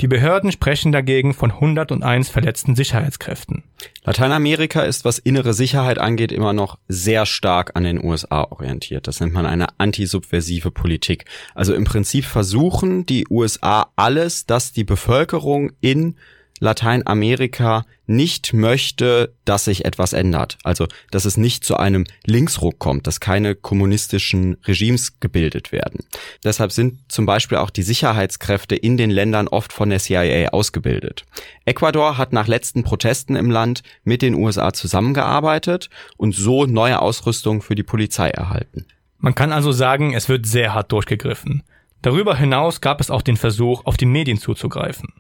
Die 0.02 0.08
Behörden 0.08 0.52
sprechen 0.52 0.92
dagegen 0.92 1.34
von 1.34 1.50
101 1.50 2.30
verletzten 2.30 2.76
Sicherheitskräften. 2.76 3.64
Lateinamerika 4.04 4.82
ist, 4.82 5.04
was 5.04 5.18
innere 5.18 5.56
Sicherheit 5.56 5.98
angeht, 5.98 6.32
immer 6.32 6.54
noch 6.54 6.78
sehr 6.88 7.26
stark 7.26 7.72
an 7.74 7.86
den 7.86 8.06
USA 8.06 8.44
orientiert. 8.44 9.08
Das 9.08 9.20
nennt 9.20 9.34
man 9.34 9.48
eine 9.48 9.80
antisubversive 9.80 10.70
Politik. 10.70 11.26
Also 11.56 11.74
im 11.74 11.86
Prinzip 11.86 12.26
versuchen 12.26 13.08
die 13.08 13.26
USA 13.32 13.88
alles, 13.96 14.46
dass 14.46 14.74
die 14.74 14.84
Bevölkerung 14.84 15.72
in 15.82 16.18
Lateinamerika 16.60 17.86
nicht 18.06 18.54
möchte, 18.54 19.34
dass 19.46 19.66
sich 19.66 19.86
etwas 19.86 20.14
ändert. 20.14 20.58
Also, 20.64 20.88
dass 21.12 21.26
es 21.26 21.38
nicht 21.38 21.64
zu 21.64 21.78
einem 21.78 22.06
Linksruck 22.26 22.80
kommt, 22.80 23.06
dass 23.06 23.20
keine 23.20 23.54
kommunistischen 23.54 24.58
Regimes 24.66 25.20
gebildet 25.20 25.72
werden. 25.72 26.06
Deshalb 26.44 26.72
sind 26.72 27.00
zum 27.10 27.26
Beispiel 27.26 27.58
auch 27.58 27.70
die 27.70 27.84
Sicherheitskräfte 27.84 28.76
in 28.76 28.98
den 28.98 29.10
Ländern 29.10 29.48
oft 29.48 29.74
von 29.74 29.90
der 29.90 30.00
CIA 30.00 30.50
ausgebildet. 30.50 31.26
Ecuador 31.66 32.18
hat 32.18 32.34
nach 32.34 32.48
letzten 32.48 32.84
Protesten 32.84 33.36
im 33.36 33.52
Land 33.52 33.84
mit 34.04 34.22
den 34.22 34.36
USA 34.36 34.74
zusammengearbeitet 34.74 35.90
und 36.16 36.34
so 36.34 36.66
neue 36.66 37.02
Ausrüstung 37.02 37.62
für 37.62 37.76
die 37.76 37.84
Polizei 37.84 38.30
erhalten. 38.30 38.86
Man 39.20 39.36
kann 39.36 39.52
also 39.52 39.72
sagen, 39.72 40.14
es 40.14 40.30
wird 40.30 40.46
sehr 40.46 40.74
hart 40.74 40.92
durchgegriffen. 40.92 41.64
Darüber 42.02 42.36
hinaus 42.36 42.82
gab 42.82 43.02
es 43.02 43.10
auch 43.10 43.22
den 43.22 43.38
Versuch, 43.38 43.86
auf 43.86 43.98
die 43.98 44.06
Medien 44.06 44.38
zuzugreifen. 44.38 45.12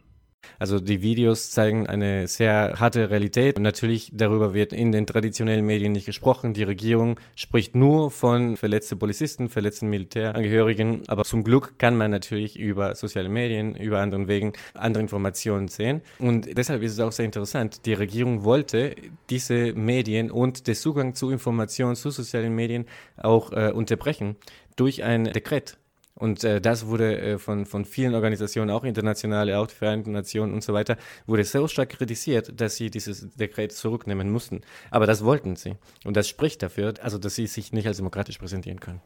Also 0.59 0.79
die 0.79 1.01
Videos 1.01 1.51
zeigen 1.51 1.87
eine 1.87 2.27
sehr 2.27 2.75
harte 2.79 3.09
Realität 3.09 3.57
und 3.57 3.63
natürlich 3.63 4.11
darüber 4.13 4.53
wird 4.53 4.73
in 4.73 4.91
den 4.91 5.05
traditionellen 5.05 5.65
Medien 5.65 5.91
nicht 5.91 6.05
gesprochen. 6.05 6.53
Die 6.53 6.63
Regierung 6.63 7.19
spricht 7.35 7.75
nur 7.75 8.11
von 8.11 8.57
verletzten 8.57 8.99
Polizisten, 8.99 9.49
verletzten 9.49 9.89
Militärangehörigen, 9.89 11.03
aber 11.07 11.23
zum 11.23 11.43
Glück 11.43 11.77
kann 11.77 11.97
man 11.97 12.11
natürlich 12.11 12.59
über 12.59 12.95
soziale 12.95 13.29
Medien, 13.29 13.75
über 13.75 13.99
anderen 13.99 14.27
Wegen 14.27 14.53
andere 14.73 15.01
Informationen 15.01 15.67
sehen 15.67 16.01
und 16.19 16.57
deshalb 16.57 16.81
ist 16.83 16.93
es 16.93 16.99
auch 16.99 17.11
sehr 17.11 17.25
interessant. 17.25 17.85
Die 17.85 17.93
Regierung 17.93 18.43
wollte 18.43 18.95
diese 19.29 19.73
Medien 19.73 20.31
und 20.31 20.67
den 20.67 20.75
Zugang 20.75 21.15
zu 21.15 21.29
Informationen 21.31 21.95
zu 21.95 22.09
sozialen 22.09 22.55
Medien 22.55 22.85
auch 23.17 23.51
äh, 23.51 23.71
unterbrechen 23.71 24.35
durch 24.75 25.03
ein 25.03 25.25
Dekret 25.25 25.77
und 26.17 26.43
äh, 26.43 26.59
das 26.59 26.87
wurde 26.87 27.19
äh, 27.19 27.37
von, 27.37 27.65
von 27.65 27.85
vielen 27.85 28.15
Organisationen, 28.15 28.71
auch 28.71 28.83
internationale, 28.83 29.57
auch 29.59 29.67
die 29.67 29.75
Vereinten 29.75 30.11
Nationen 30.11 30.53
und 30.53 30.63
so 30.63 30.73
weiter, 30.73 30.97
wurde 31.27 31.43
so 31.43 31.67
stark 31.67 31.89
kritisiert, 31.89 32.59
dass 32.59 32.75
sie 32.75 32.89
dieses 32.89 33.29
Dekret 33.35 33.71
zurücknehmen 33.71 34.31
mussten. 34.31 34.61
Aber 34.89 35.05
das 35.05 35.23
wollten 35.23 35.55
sie. 35.55 35.75
Und 36.05 36.17
das 36.17 36.27
spricht 36.27 36.63
dafür, 36.63 36.95
also 37.01 37.17
dass 37.17 37.35
sie 37.35 37.47
sich 37.47 37.71
nicht 37.71 37.87
als 37.87 37.97
demokratisch 37.97 38.39
präsentieren 38.39 38.79
können. 38.79 39.01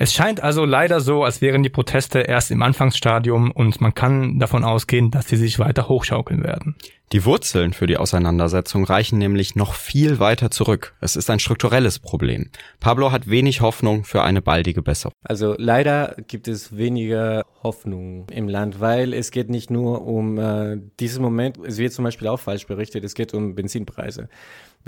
Es 0.00 0.14
scheint 0.14 0.40
also 0.44 0.64
leider 0.64 1.00
so, 1.00 1.24
als 1.24 1.40
wären 1.40 1.64
die 1.64 1.70
Proteste 1.70 2.20
erst 2.20 2.52
im 2.52 2.62
Anfangsstadium 2.62 3.50
und 3.50 3.80
man 3.80 3.94
kann 3.94 4.38
davon 4.38 4.62
ausgehen, 4.62 5.10
dass 5.10 5.26
sie 5.26 5.36
sich 5.36 5.58
weiter 5.58 5.88
hochschaukeln 5.88 6.44
werden. 6.44 6.76
Die 7.10 7.24
Wurzeln 7.24 7.72
für 7.72 7.86
die 7.86 7.96
Auseinandersetzung 7.96 8.84
reichen 8.84 9.18
nämlich 9.18 9.56
noch 9.56 9.74
viel 9.74 10.20
weiter 10.20 10.52
zurück. 10.52 10.94
Es 11.00 11.16
ist 11.16 11.30
ein 11.30 11.40
strukturelles 11.40 11.98
Problem. 11.98 12.50
Pablo 12.78 13.10
hat 13.10 13.28
wenig 13.28 13.60
Hoffnung 13.60 14.04
für 14.04 14.22
eine 14.22 14.40
baldige 14.40 14.82
Besserung. 14.82 15.14
Also 15.24 15.54
leider 15.58 16.14
gibt 16.28 16.46
es 16.46 16.76
weniger 16.76 17.44
Hoffnung 17.62 18.26
im 18.30 18.46
Land, 18.46 18.78
weil 18.78 19.14
es 19.14 19.30
geht 19.32 19.48
nicht 19.48 19.70
nur 19.70 20.06
um 20.06 20.38
äh, 20.38 20.76
diesen 21.00 21.22
Moment, 21.22 21.58
es 21.66 21.78
wird 21.78 21.92
zum 21.92 22.04
Beispiel 22.04 22.28
auch 22.28 22.40
falsch 22.40 22.66
berichtet, 22.66 23.02
es 23.04 23.14
geht 23.14 23.34
um 23.34 23.54
Benzinpreise. 23.54 24.28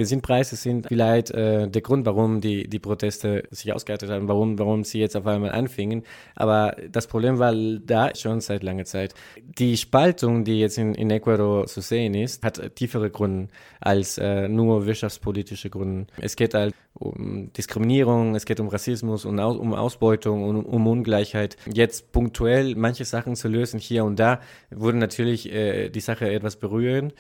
Benzinpreise 0.01 0.57
sind 0.57 0.87
vielleicht 0.87 1.31
äh, 1.31 1.69
der 1.69 1.83
Grund, 1.83 2.07
warum 2.07 2.41
die, 2.41 2.67
die 2.67 2.79
Proteste 2.79 3.43
sich 3.51 3.71
ausgehärtet 3.75 4.09
haben, 4.09 4.29
warum, 4.29 4.59
warum 4.59 4.83
sie 4.83 4.99
jetzt 4.99 5.15
auf 5.15 5.27
einmal 5.27 5.53
anfingen. 5.53 6.05
Aber 6.35 6.75
das 6.91 7.07
Problem 7.07 7.39
war 7.39 7.53
da 7.55 8.15
schon 8.15 8.41
seit 8.41 8.63
langer 8.63 8.87
Zeit. 8.87 9.15
Die 9.37 9.77
Spaltung, 9.77 10.45
die 10.45 10.59
jetzt 10.59 10.79
in, 10.79 10.95
in 10.95 11.11
Ecuador 11.11 11.67
zu 11.67 11.83
sehen 11.83 12.15
ist, 12.15 12.43
hat 12.43 12.77
tiefere 12.77 13.11
Gründe 13.11 13.49
als 13.79 14.17
äh, 14.17 14.49
nur 14.49 14.87
wirtschaftspolitische 14.87 15.69
Gründe. 15.69 16.07
Es 16.19 16.35
geht 16.35 16.55
halt 16.55 16.75
um 16.95 17.53
Diskriminierung, 17.53 18.35
es 18.35 18.47
geht 18.47 18.59
um 18.59 18.69
Rassismus 18.69 19.27
und 19.27 19.39
um 19.39 19.75
Ausbeutung 19.75 20.45
und 20.45 20.65
um 20.65 20.87
Ungleichheit. 20.87 21.59
Jetzt 21.71 22.11
punktuell 22.11 22.75
manche 22.75 23.05
Sachen 23.05 23.37
zu 23.37 23.49
lösen 23.49 23.79
hier 23.79 24.07
und 24.07 24.19
da, 24.19 24.41
würde 24.71 24.97
natürlich 24.97 25.53
äh, 25.53 25.91
die 25.91 26.01
Sache 26.01 26.31
etwas 26.31 26.57
berühren 26.57 27.13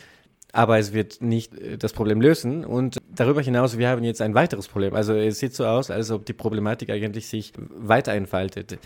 aber 0.53 0.79
es 0.79 0.93
wird 0.93 1.21
nicht 1.21 1.57
äh, 1.59 1.77
das 1.79 1.93
Problem 1.93 2.21
lösen. 2.21 2.65
Und 2.65 2.99
darüber 3.15 3.43
hinaus, 3.43 3.79
wir 3.79 3.89
haben 3.89 4.05
jetzt 4.05 4.21
ein 4.21 4.35
weiteres 4.35 4.69
Problem. 4.69 4.95
Also 4.95 5.15
es 5.15 5.39
sieht 5.39 5.55
so 5.55 5.67
aus, 5.67 5.91
als 5.91 6.11
ob 6.11 6.25
die 6.27 6.33
Problematik 6.33 6.91
eigentlich 6.91 7.29
sich 7.29 7.53
weiter 7.57 8.13
entfaltet. 8.13 8.79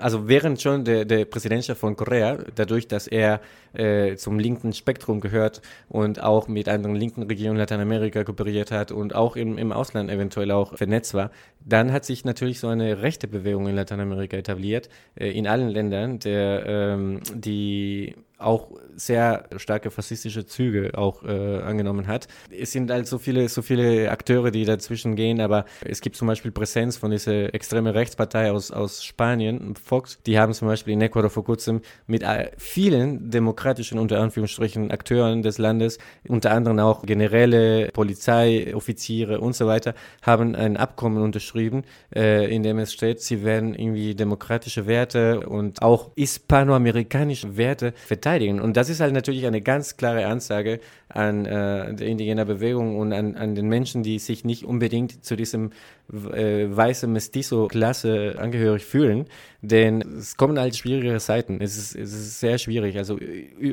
Also 0.00 0.28
während 0.28 0.60
schon 0.60 0.84
der, 0.84 1.04
der 1.04 1.24
Präsidentschaft 1.24 1.80
von 1.80 1.96
Korea, 1.96 2.38
dadurch, 2.54 2.88
dass 2.88 3.06
er 3.06 3.40
äh, 3.72 4.16
zum 4.16 4.38
linken 4.38 4.72
Spektrum 4.72 5.20
gehört 5.20 5.62
und 5.88 6.22
auch 6.22 6.48
mit 6.48 6.68
anderen 6.68 6.96
linken 6.96 7.22
Regionen 7.24 7.58
Lateinamerika 7.58 8.24
kooperiert 8.24 8.70
hat 8.70 8.92
und 8.92 9.14
auch 9.14 9.36
im, 9.36 9.58
im 9.58 9.72
Ausland 9.72 10.10
eventuell 10.10 10.50
auch 10.50 10.76
vernetzt 10.76 11.14
war, 11.14 11.30
dann 11.64 11.92
hat 11.92 12.04
sich 12.04 12.24
natürlich 12.24 12.60
so 12.60 12.68
eine 12.68 13.02
rechte 13.02 13.28
Bewegung 13.28 13.66
in 13.68 13.76
Lateinamerika 13.76 14.36
etabliert, 14.36 14.88
äh, 15.14 15.30
in 15.30 15.46
allen 15.46 15.68
Ländern, 15.68 16.18
der, 16.18 16.64
ähm, 16.66 17.20
die 17.34 18.14
auch 18.38 18.70
sehr 18.94 19.48
starke 19.56 19.90
faschistische 19.90 20.46
Züge 20.46 20.92
auch 20.96 21.24
äh, 21.24 21.58
angenommen 21.58 22.06
hat. 22.06 22.28
Es 22.50 22.72
sind 22.72 22.90
halt 22.90 23.08
viele, 23.08 23.48
so 23.48 23.62
viele 23.62 23.67
Akteure, 23.76 24.50
die 24.50 24.64
dazwischen 24.64 25.16
gehen, 25.16 25.40
aber 25.40 25.64
es 25.84 26.00
gibt 26.00 26.16
zum 26.16 26.28
Beispiel 26.28 26.50
Präsenz 26.50 26.96
von 26.96 27.10
dieser 27.10 27.54
extreme 27.54 27.94
Rechtspartei 27.94 28.50
aus, 28.50 28.70
aus 28.70 29.04
Spanien, 29.04 29.74
Fox, 29.76 30.18
die 30.26 30.38
haben 30.38 30.52
zum 30.54 30.68
Beispiel 30.68 30.94
in 30.94 31.00
Ecuador 31.00 31.30
vor 31.30 31.44
kurzem 31.44 31.82
mit 32.06 32.22
äh, 32.22 32.50
vielen 32.56 33.30
demokratischen, 33.30 33.98
unter 33.98 34.20
Anführungsstrichen, 34.20 34.90
Akteuren 34.90 35.42
des 35.42 35.58
Landes, 35.58 35.98
unter 36.28 36.52
anderem 36.52 36.78
auch 36.78 37.02
Generäle, 37.02 37.88
Polizeioffiziere 37.92 39.40
und 39.40 39.54
so 39.54 39.66
weiter, 39.66 39.94
haben 40.22 40.54
ein 40.54 40.76
Abkommen 40.76 41.22
unterschrieben, 41.22 41.82
äh, 42.14 42.54
in 42.54 42.62
dem 42.62 42.78
es 42.78 42.92
steht, 42.92 43.20
sie 43.20 43.44
werden 43.44 43.74
irgendwie 43.74 44.14
demokratische 44.14 44.86
Werte 44.86 45.40
und 45.40 45.82
auch 45.82 46.10
hispanoamerikanische 46.16 47.56
Werte 47.56 47.92
verteidigen. 48.06 48.60
Und 48.60 48.76
das 48.76 48.88
ist 48.88 49.00
halt 49.00 49.14
natürlich 49.14 49.46
eine 49.46 49.60
ganz 49.60 49.96
klare 49.96 50.26
Ansage 50.26 50.80
an 51.08 51.46
äh, 51.46 51.94
der 51.94 52.06
indigenen 52.06 52.46
Bewegung 52.46 52.98
und 52.98 53.12
an, 53.12 53.34
an 53.36 53.54
den 53.58 53.68
Menschen, 53.68 54.02
die 54.02 54.18
sich 54.18 54.44
nicht 54.44 54.64
unbedingt 54.64 55.24
zu 55.24 55.36
diesem 55.36 55.70
äh, 56.10 56.66
weißen 56.70 57.12
Mestizo-Klasse 57.12 58.36
angehörig 58.38 58.84
fühlen. 58.84 59.26
Denn 59.60 60.00
es 60.18 60.36
kommen 60.36 60.58
halt 60.58 60.76
schwierige 60.76 61.18
Seiten. 61.20 61.60
Es 61.60 61.76
ist, 61.76 61.94
es 61.94 62.12
ist 62.12 62.40
sehr 62.40 62.58
schwierig. 62.58 62.96
Also 62.96 63.18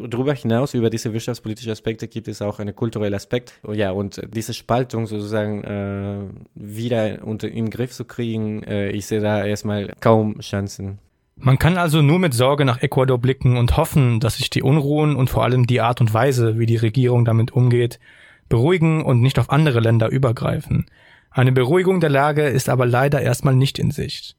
darüber 0.10 0.34
hinaus, 0.34 0.74
über 0.74 0.90
diese 0.90 1.14
wirtschaftspolitischen 1.14 1.72
Aspekte, 1.72 2.08
gibt 2.08 2.28
es 2.28 2.42
auch 2.42 2.60
einen 2.60 2.76
kulturellen 2.76 3.14
Aspekt. 3.14 3.54
Ja, 3.72 3.92
und 3.92 4.22
diese 4.34 4.54
Spaltung 4.54 5.08
sozusagen 5.08 5.64
äh, 5.64 6.20
wieder 6.56 7.20
unter 7.24 7.50
den 7.50 7.70
Griff 7.70 7.92
zu 7.92 8.06
kriegen, 8.06 8.64
äh, 8.64 8.90
ich 8.90 9.06
sehe 9.06 9.22
da 9.22 9.46
erstmal 9.46 9.94
kaum 10.02 10.40
Chancen. 10.40 11.00
Man 11.38 11.60
kann 11.60 11.78
also 11.78 12.02
nur 12.02 12.18
mit 12.18 12.34
Sorge 12.34 12.64
nach 12.64 12.82
Ecuador 12.82 13.18
blicken 13.18 13.58
und 13.58 13.76
hoffen, 13.76 14.22
dass 14.22 14.38
sich 14.38 14.50
die 14.50 14.64
Unruhen 14.64 15.18
und 15.18 15.30
vor 15.30 15.44
allem 15.44 15.68
die 15.68 15.82
Art 15.82 16.00
und 16.00 16.14
Weise, 16.14 16.58
wie 16.58 16.66
die 16.66 16.78
Regierung 16.78 17.26
damit 17.26 17.52
umgeht, 17.52 18.00
beruhigen 18.50 19.04
und 19.04 19.22
nicht 19.22 19.40
auf 19.40 19.50
andere 19.50 19.80
Länder 19.80 20.10
übergreifen. 20.10 20.86
Eine 21.32 21.52
Beruhigung 21.52 22.00
der 22.00 22.10
Lage 22.10 22.44
ist 22.48 22.70
aber 22.70 22.86
leider 22.86 23.22
erstmal 23.22 23.56
nicht 23.56 23.78
in 23.80 23.92
Sicht. 23.92 24.36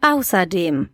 Außerdem. 0.00 0.88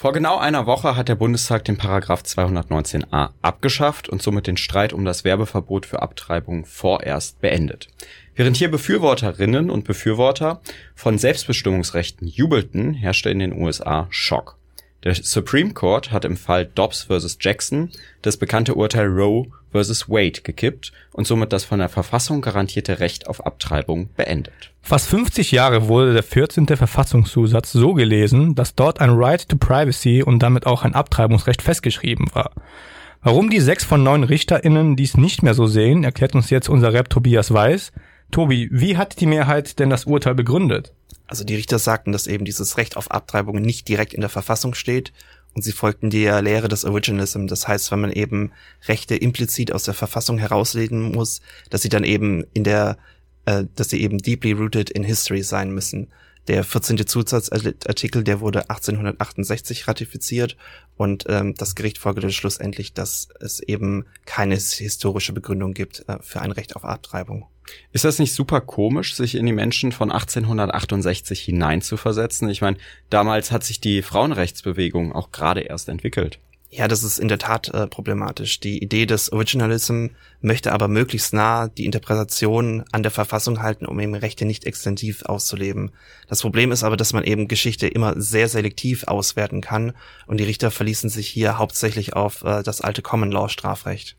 Vor 0.00 0.12
genau 0.12 0.38
einer 0.38 0.66
Woche 0.66 0.94
hat 0.94 1.08
der 1.08 1.16
Bundestag 1.16 1.64
den 1.64 1.76
Paragraph 1.76 2.22
219a 2.22 3.30
abgeschafft 3.42 4.08
und 4.08 4.22
somit 4.22 4.46
den 4.46 4.56
Streit 4.56 4.92
um 4.92 5.04
das 5.04 5.24
Werbeverbot 5.24 5.86
für 5.86 6.00
Abtreibung 6.02 6.64
vorerst 6.66 7.40
beendet. 7.40 7.88
Während 8.36 8.56
hier 8.56 8.70
Befürworterinnen 8.70 9.70
und 9.70 9.82
Befürworter 9.82 10.60
von 10.94 11.18
Selbstbestimmungsrechten 11.18 12.28
jubelten, 12.28 12.94
herrschte 12.94 13.30
in 13.30 13.40
den 13.40 13.52
USA 13.52 14.06
Schock. 14.10 14.56
Der 15.04 15.14
Supreme 15.14 15.74
Court 15.74 16.10
hat 16.10 16.24
im 16.24 16.36
Fall 16.36 16.66
Dobbs 16.66 17.04
vs. 17.04 17.38
Jackson 17.40 17.90
das 18.22 18.36
bekannte 18.36 18.74
Urteil 18.74 19.06
Roe 19.06 19.46
vs. 19.72 20.08
Wade 20.08 20.40
gekippt 20.42 20.92
und 21.12 21.26
somit 21.26 21.52
das 21.52 21.64
von 21.64 21.78
der 21.78 21.88
Verfassung 21.88 22.40
garantierte 22.40 22.98
Recht 22.98 23.28
auf 23.28 23.46
Abtreibung 23.46 24.08
beendet. 24.16 24.72
Fast 24.82 25.08
50 25.08 25.52
Jahre 25.52 25.86
wurde 25.86 26.14
der 26.14 26.22
14. 26.24 26.66
Verfassungszusatz 26.66 27.72
so 27.72 27.94
gelesen, 27.94 28.54
dass 28.56 28.74
dort 28.74 29.00
ein 29.00 29.10
Right 29.10 29.48
to 29.48 29.56
Privacy 29.56 30.22
und 30.22 30.42
damit 30.42 30.66
auch 30.66 30.82
ein 30.82 30.94
Abtreibungsrecht 30.94 31.62
festgeschrieben 31.62 32.26
war. 32.32 32.50
Warum 33.22 33.50
die 33.50 33.60
sechs 33.60 33.84
von 33.84 34.02
neun 34.02 34.24
RichterInnen 34.24 34.96
dies 34.96 35.16
nicht 35.16 35.42
mehr 35.42 35.54
so 35.54 35.66
sehen, 35.66 36.04
erklärt 36.04 36.34
uns 36.34 36.50
jetzt 36.50 36.68
unser 36.68 36.92
Rap 36.92 37.10
Tobias 37.10 37.52
Weiß. 37.52 37.92
Tobi, 38.30 38.68
wie 38.70 38.96
hat 38.96 39.20
die 39.20 39.26
Mehrheit 39.26 39.78
denn 39.78 39.90
das 39.90 40.04
Urteil 40.04 40.34
begründet? 40.34 40.92
Also 41.26 41.44
die 41.44 41.54
Richter 41.54 41.78
sagten, 41.78 42.12
dass 42.12 42.26
eben 42.26 42.44
dieses 42.44 42.76
Recht 42.76 42.96
auf 42.96 43.10
Abtreibung 43.10 43.60
nicht 43.60 43.88
direkt 43.88 44.14
in 44.14 44.20
der 44.20 44.30
Verfassung 44.30 44.74
steht 44.74 45.12
und 45.54 45.62
sie 45.62 45.72
folgten 45.72 46.10
der 46.10 46.40
Lehre 46.42 46.68
des 46.68 46.84
Originalism. 46.84 47.46
Das 47.46 47.68
heißt, 47.68 47.90
wenn 47.90 48.00
man 48.00 48.12
eben 48.12 48.52
Rechte 48.86 49.16
implizit 49.16 49.72
aus 49.72 49.84
der 49.84 49.94
Verfassung 49.94 50.38
herauslegen 50.38 51.12
muss, 51.12 51.40
dass 51.70 51.82
sie 51.82 51.88
dann 51.88 52.04
eben 52.04 52.44
in 52.54 52.64
der, 52.64 52.98
äh, 53.44 53.64
dass 53.74 53.90
sie 53.90 54.00
eben 54.00 54.18
deeply 54.18 54.52
rooted 54.52 54.90
in 54.90 55.04
history 55.04 55.42
sein 55.42 55.70
müssen. 55.72 56.08
Der 56.48 56.64
14. 56.64 57.06
Zusatzartikel, 57.06 58.24
der 58.24 58.40
wurde 58.40 58.70
1868 58.70 59.86
ratifiziert 59.86 60.56
und 60.96 61.26
ähm, 61.28 61.54
das 61.54 61.74
Gericht 61.74 61.98
folgte 61.98 62.30
schlussendlich, 62.30 62.94
dass 62.94 63.28
es 63.38 63.60
eben 63.60 64.06
keine 64.24 64.54
historische 64.54 65.34
Begründung 65.34 65.74
gibt 65.74 66.08
äh, 66.08 66.16
für 66.22 66.40
ein 66.40 66.50
Recht 66.50 66.74
auf 66.74 66.86
Abtreibung. 66.86 67.46
Ist 67.92 68.06
das 68.06 68.18
nicht 68.18 68.32
super 68.32 68.62
komisch, 68.62 69.14
sich 69.14 69.34
in 69.34 69.44
die 69.44 69.52
Menschen 69.52 69.92
von 69.92 70.10
1868 70.10 71.38
hineinzuversetzen? 71.38 72.48
Ich 72.48 72.62
meine, 72.62 72.78
damals 73.10 73.52
hat 73.52 73.62
sich 73.62 73.78
die 73.82 74.00
Frauenrechtsbewegung 74.00 75.12
auch 75.12 75.32
gerade 75.32 75.60
erst 75.60 75.90
entwickelt. 75.90 76.40
Ja, 76.70 76.86
das 76.86 77.02
ist 77.02 77.18
in 77.18 77.28
der 77.28 77.38
Tat 77.38 77.68
äh, 77.68 77.86
problematisch. 77.86 78.60
Die 78.60 78.82
Idee 78.82 79.06
des 79.06 79.32
Originalism 79.32 80.08
möchte 80.42 80.72
aber 80.72 80.86
möglichst 80.86 81.32
nah 81.32 81.68
die 81.68 81.86
Interpretation 81.86 82.84
an 82.92 83.02
der 83.02 83.10
Verfassung 83.10 83.62
halten, 83.62 83.86
um 83.86 83.98
eben 84.00 84.14
Rechte 84.14 84.44
nicht 84.44 84.66
extensiv 84.66 85.22
auszuleben. 85.24 85.92
Das 86.28 86.42
Problem 86.42 86.70
ist 86.70 86.84
aber, 86.84 86.98
dass 86.98 87.14
man 87.14 87.24
eben 87.24 87.48
Geschichte 87.48 87.88
immer 87.88 88.20
sehr 88.20 88.48
selektiv 88.48 89.04
auswerten 89.04 89.62
kann 89.62 89.94
und 90.26 90.40
die 90.40 90.44
Richter 90.44 90.70
verließen 90.70 91.08
sich 91.08 91.26
hier 91.26 91.56
hauptsächlich 91.56 92.14
auf 92.14 92.44
äh, 92.44 92.62
das 92.62 92.82
alte 92.82 93.00
Common 93.00 93.32
Law 93.32 93.48
Strafrecht. 93.48 94.16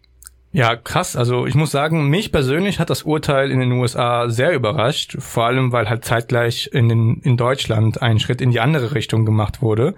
Ja, 0.51 0.75
krass. 0.75 1.15
Also 1.15 1.45
ich 1.45 1.53
muss 1.53 1.69
sagen, 1.69 2.09
mich 2.09 2.31
persönlich 2.31 2.79
hat 2.79 2.89
das 2.89 3.03
Urteil 3.03 3.51
in 3.51 3.59
den 3.59 3.71
USA 3.73 4.27
sehr 4.29 4.53
überrascht, 4.53 5.17
vor 5.19 5.45
allem 5.45 5.71
weil 5.71 5.87
halt 5.87 6.03
zeitgleich 6.03 6.71
in, 6.73 6.89
den, 6.89 7.21
in 7.21 7.37
Deutschland 7.37 8.01
ein 8.01 8.19
Schritt 8.19 8.41
in 8.41 8.49
die 8.49 8.59
andere 8.59 8.95
Richtung 8.95 9.25
gemacht 9.25 9.61
wurde. 9.61 9.93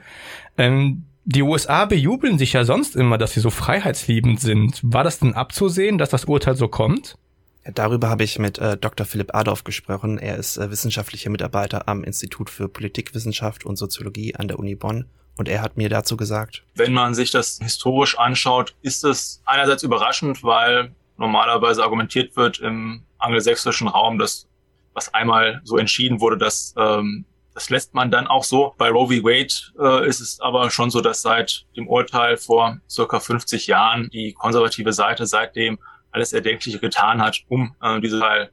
Ähm, 0.58 1.06
die 1.24 1.44
USA 1.44 1.86
bejubeln 1.86 2.38
sich 2.38 2.54
ja 2.54 2.64
sonst 2.64 2.96
immer, 2.96 3.18
dass 3.18 3.34
sie 3.34 3.40
so 3.40 3.50
freiheitsliebend 3.50 4.40
sind. 4.40 4.80
War 4.84 5.04
das 5.04 5.20
denn 5.20 5.34
abzusehen, 5.34 5.98
dass 5.98 6.10
das 6.10 6.26
Urteil 6.26 6.56
so 6.56 6.68
kommt? 6.68 7.18
Darüber 7.64 8.10
habe 8.10 8.24
ich 8.24 8.40
mit 8.40 8.58
äh, 8.58 8.76
Dr. 8.76 9.06
Philipp 9.06 9.36
Adorf 9.36 9.64
gesprochen. 9.64 10.18
Er 10.18 10.38
ist 10.38 10.58
äh, 10.58 10.72
wissenschaftlicher 10.72 11.30
Mitarbeiter 11.30 11.88
am 11.88 12.04
Institut 12.04 12.50
für 12.50 12.68
Politikwissenschaft 12.68 13.66
und 13.66 13.76
Soziologie 13.76 14.36
an 14.36 14.48
der 14.48 14.58
Uni 14.58 14.74
Bonn 14.74 15.06
und 15.38 15.48
er 15.48 15.62
hat 15.62 15.78
mir 15.78 15.90
dazu 15.90 16.18
gesagt, 16.18 16.64
wenn 16.76 16.94
man 16.94 17.14
sich 17.14 17.32
das 17.32 17.60
historisch 17.62 18.18
anschaut, 18.18 18.76
ist 18.82 19.04
es 19.04 19.42
einerseits 19.46 19.84
überraschend, 19.84 20.44
weil 20.44 20.94
normalerweise 21.18 21.84
argumentiert 21.84 22.36
wird 22.36 22.60
im 22.60 23.04
angelsächsischen 23.18 23.88
Raum, 23.88 24.20
dass 24.20 24.48
was 24.94 25.14
einmal 25.14 25.62
so 25.64 25.78
entschieden 25.78 26.20
wurde, 26.20 26.38
dass 26.38 26.76
ähm, 26.78 27.26
das 27.62 27.70
lässt 27.70 27.94
man 27.94 28.10
dann 28.10 28.26
auch 28.26 28.44
so. 28.44 28.74
Bei 28.80 28.90
Roe 28.90 29.06
v. 29.06 29.24
Wade 29.24 29.54
äh, 29.80 30.08
ist 30.08 30.20
es 30.20 30.40
aber 30.40 30.72
schon 30.72 30.90
so, 30.90 31.00
dass 31.00 31.22
seit 31.22 31.68
dem 31.76 31.88
Urteil 31.88 32.38
vor 32.38 32.80
circa 32.90 33.20
50 33.20 33.68
Jahren 33.68 34.10
die 34.10 34.34
konservative 34.34 34.94
Seite 34.94 35.28
seitdem 35.28 35.78
alles 36.10 36.34
Erdenkliche 36.34 36.80
getan 36.80 37.22
hat, 37.22 37.44
um 37.50 37.76
äh, 37.80 38.02
diese 38.02 38.20
Teil 38.20 38.50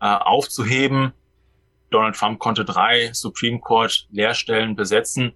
äh, 0.00 0.06
aufzuheben. 0.06 1.12
Donald 1.90 2.14
Trump 2.14 2.38
konnte 2.38 2.64
drei 2.64 3.10
Supreme 3.12 3.58
Court 3.58 4.06
Lehrstellen 4.12 4.76
besetzen. 4.76 5.32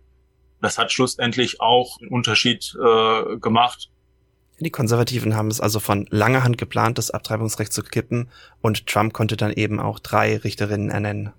Das 0.63 0.79
hat 0.79 0.93
schlussendlich 0.93 1.61
auch 1.61 2.01
einen 2.01 2.11
Unterschied 2.11 2.77
äh, 2.81 3.39
gemacht. 3.39 3.91
Die 4.61 4.71
Konservativen 4.71 5.35
haben 5.35 5.51
es 5.51 5.61
also 5.61 5.81
von 5.81 6.07
langer 6.11 6.45
Hand 6.45 6.59
geplant, 6.59 6.97
das 6.97 7.11
Abtreibungsrecht 7.11 7.73
zu 7.73 7.83
kippen 7.83 8.31
und 8.63 8.87
Trump 8.87 9.15
konnte 9.15 9.37
dann 9.37 9.53
eben 9.53 9.81
auch 9.81 9.99
drei 9.99 10.37
Richterinnen 10.37 10.91
ernennen. 10.91 11.33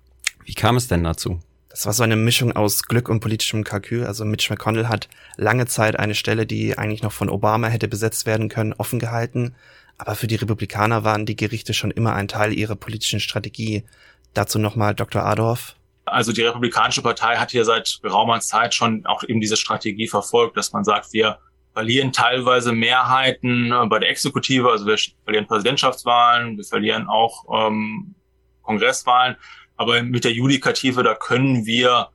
Wie 0.44 0.54
kam 0.54 0.76
es 0.76 0.86
denn 0.86 1.02
dazu? 1.02 1.40
Das 1.68 1.84
war 1.84 1.92
so 1.92 2.02
eine 2.02 2.16
Mischung 2.16 2.52
aus 2.52 2.84
Glück 2.84 3.08
und 3.08 3.20
politischem 3.20 3.62
Kalkül. 3.62 4.06
Also 4.06 4.24
Mitch 4.24 4.50
McConnell 4.50 4.88
hat 4.88 5.08
lange 5.36 5.66
Zeit 5.66 5.98
eine 5.98 6.14
Stelle, 6.14 6.46
die 6.46 6.78
eigentlich 6.78 7.02
noch 7.02 7.12
von 7.12 7.28
Obama 7.28 7.68
hätte 7.68 7.88
besetzt 7.88 8.26
werden 8.26 8.48
können, 8.48 8.72
offen 8.72 8.98
gehalten. 8.98 9.54
Aber 9.98 10.14
für 10.14 10.26
die 10.28 10.36
Republikaner 10.36 11.04
waren 11.04 11.26
die 11.26 11.36
Gerichte 11.36 11.74
schon 11.74 11.90
immer 11.90 12.14
ein 12.14 12.28
Teil 12.28 12.52
ihrer 12.52 12.76
politischen 12.76 13.20
Strategie. 13.20 13.84
Dazu 14.32 14.58
nochmal 14.58 14.94
Dr. 14.94 15.24
Adorf. 15.24 15.74
Also 16.06 16.32
die 16.32 16.42
Republikanische 16.42 17.02
Partei 17.02 17.36
hat 17.36 17.50
hier 17.50 17.64
seit 17.64 17.98
geraumer 18.02 18.40
Zeit 18.40 18.74
schon 18.74 19.04
auch 19.04 19.22
eben 19.24 19.40
diese 19.40 19.56
Strategie 19.56 20.08
verfolgt, 20.08 20.56
dass 20.56 20.72
man 20.72 20.84
sagt, 20.84 21.12
wir 21.12 21.38
verlieren 21.74 22.12
teilweise 22.12 22.72
Mehrheiten 22.72 23.72
äh, 23.72 23.86
bei 23.86 23.98
der 23.98 24.10
Exekutive, 24.10 24.70
also 24.70 24.86
wir 24.86 24.96
verlieren 25.24 25.46
Präsidentschaftswahlen, 25.46 26.56
wir 26.56 26.64
verlieren 26.64 27.06
auch 27.08 27.44
ähm, 27.52 28.14
Kongresswahlen, 28.62 29.36
aber 29.78 30.02
mit 30.02 30.24
der 30.24 30.32
Judikative, 30.32 31.02
da 31.02 31.14
können 31.14 31.64
wir 31.64 32.08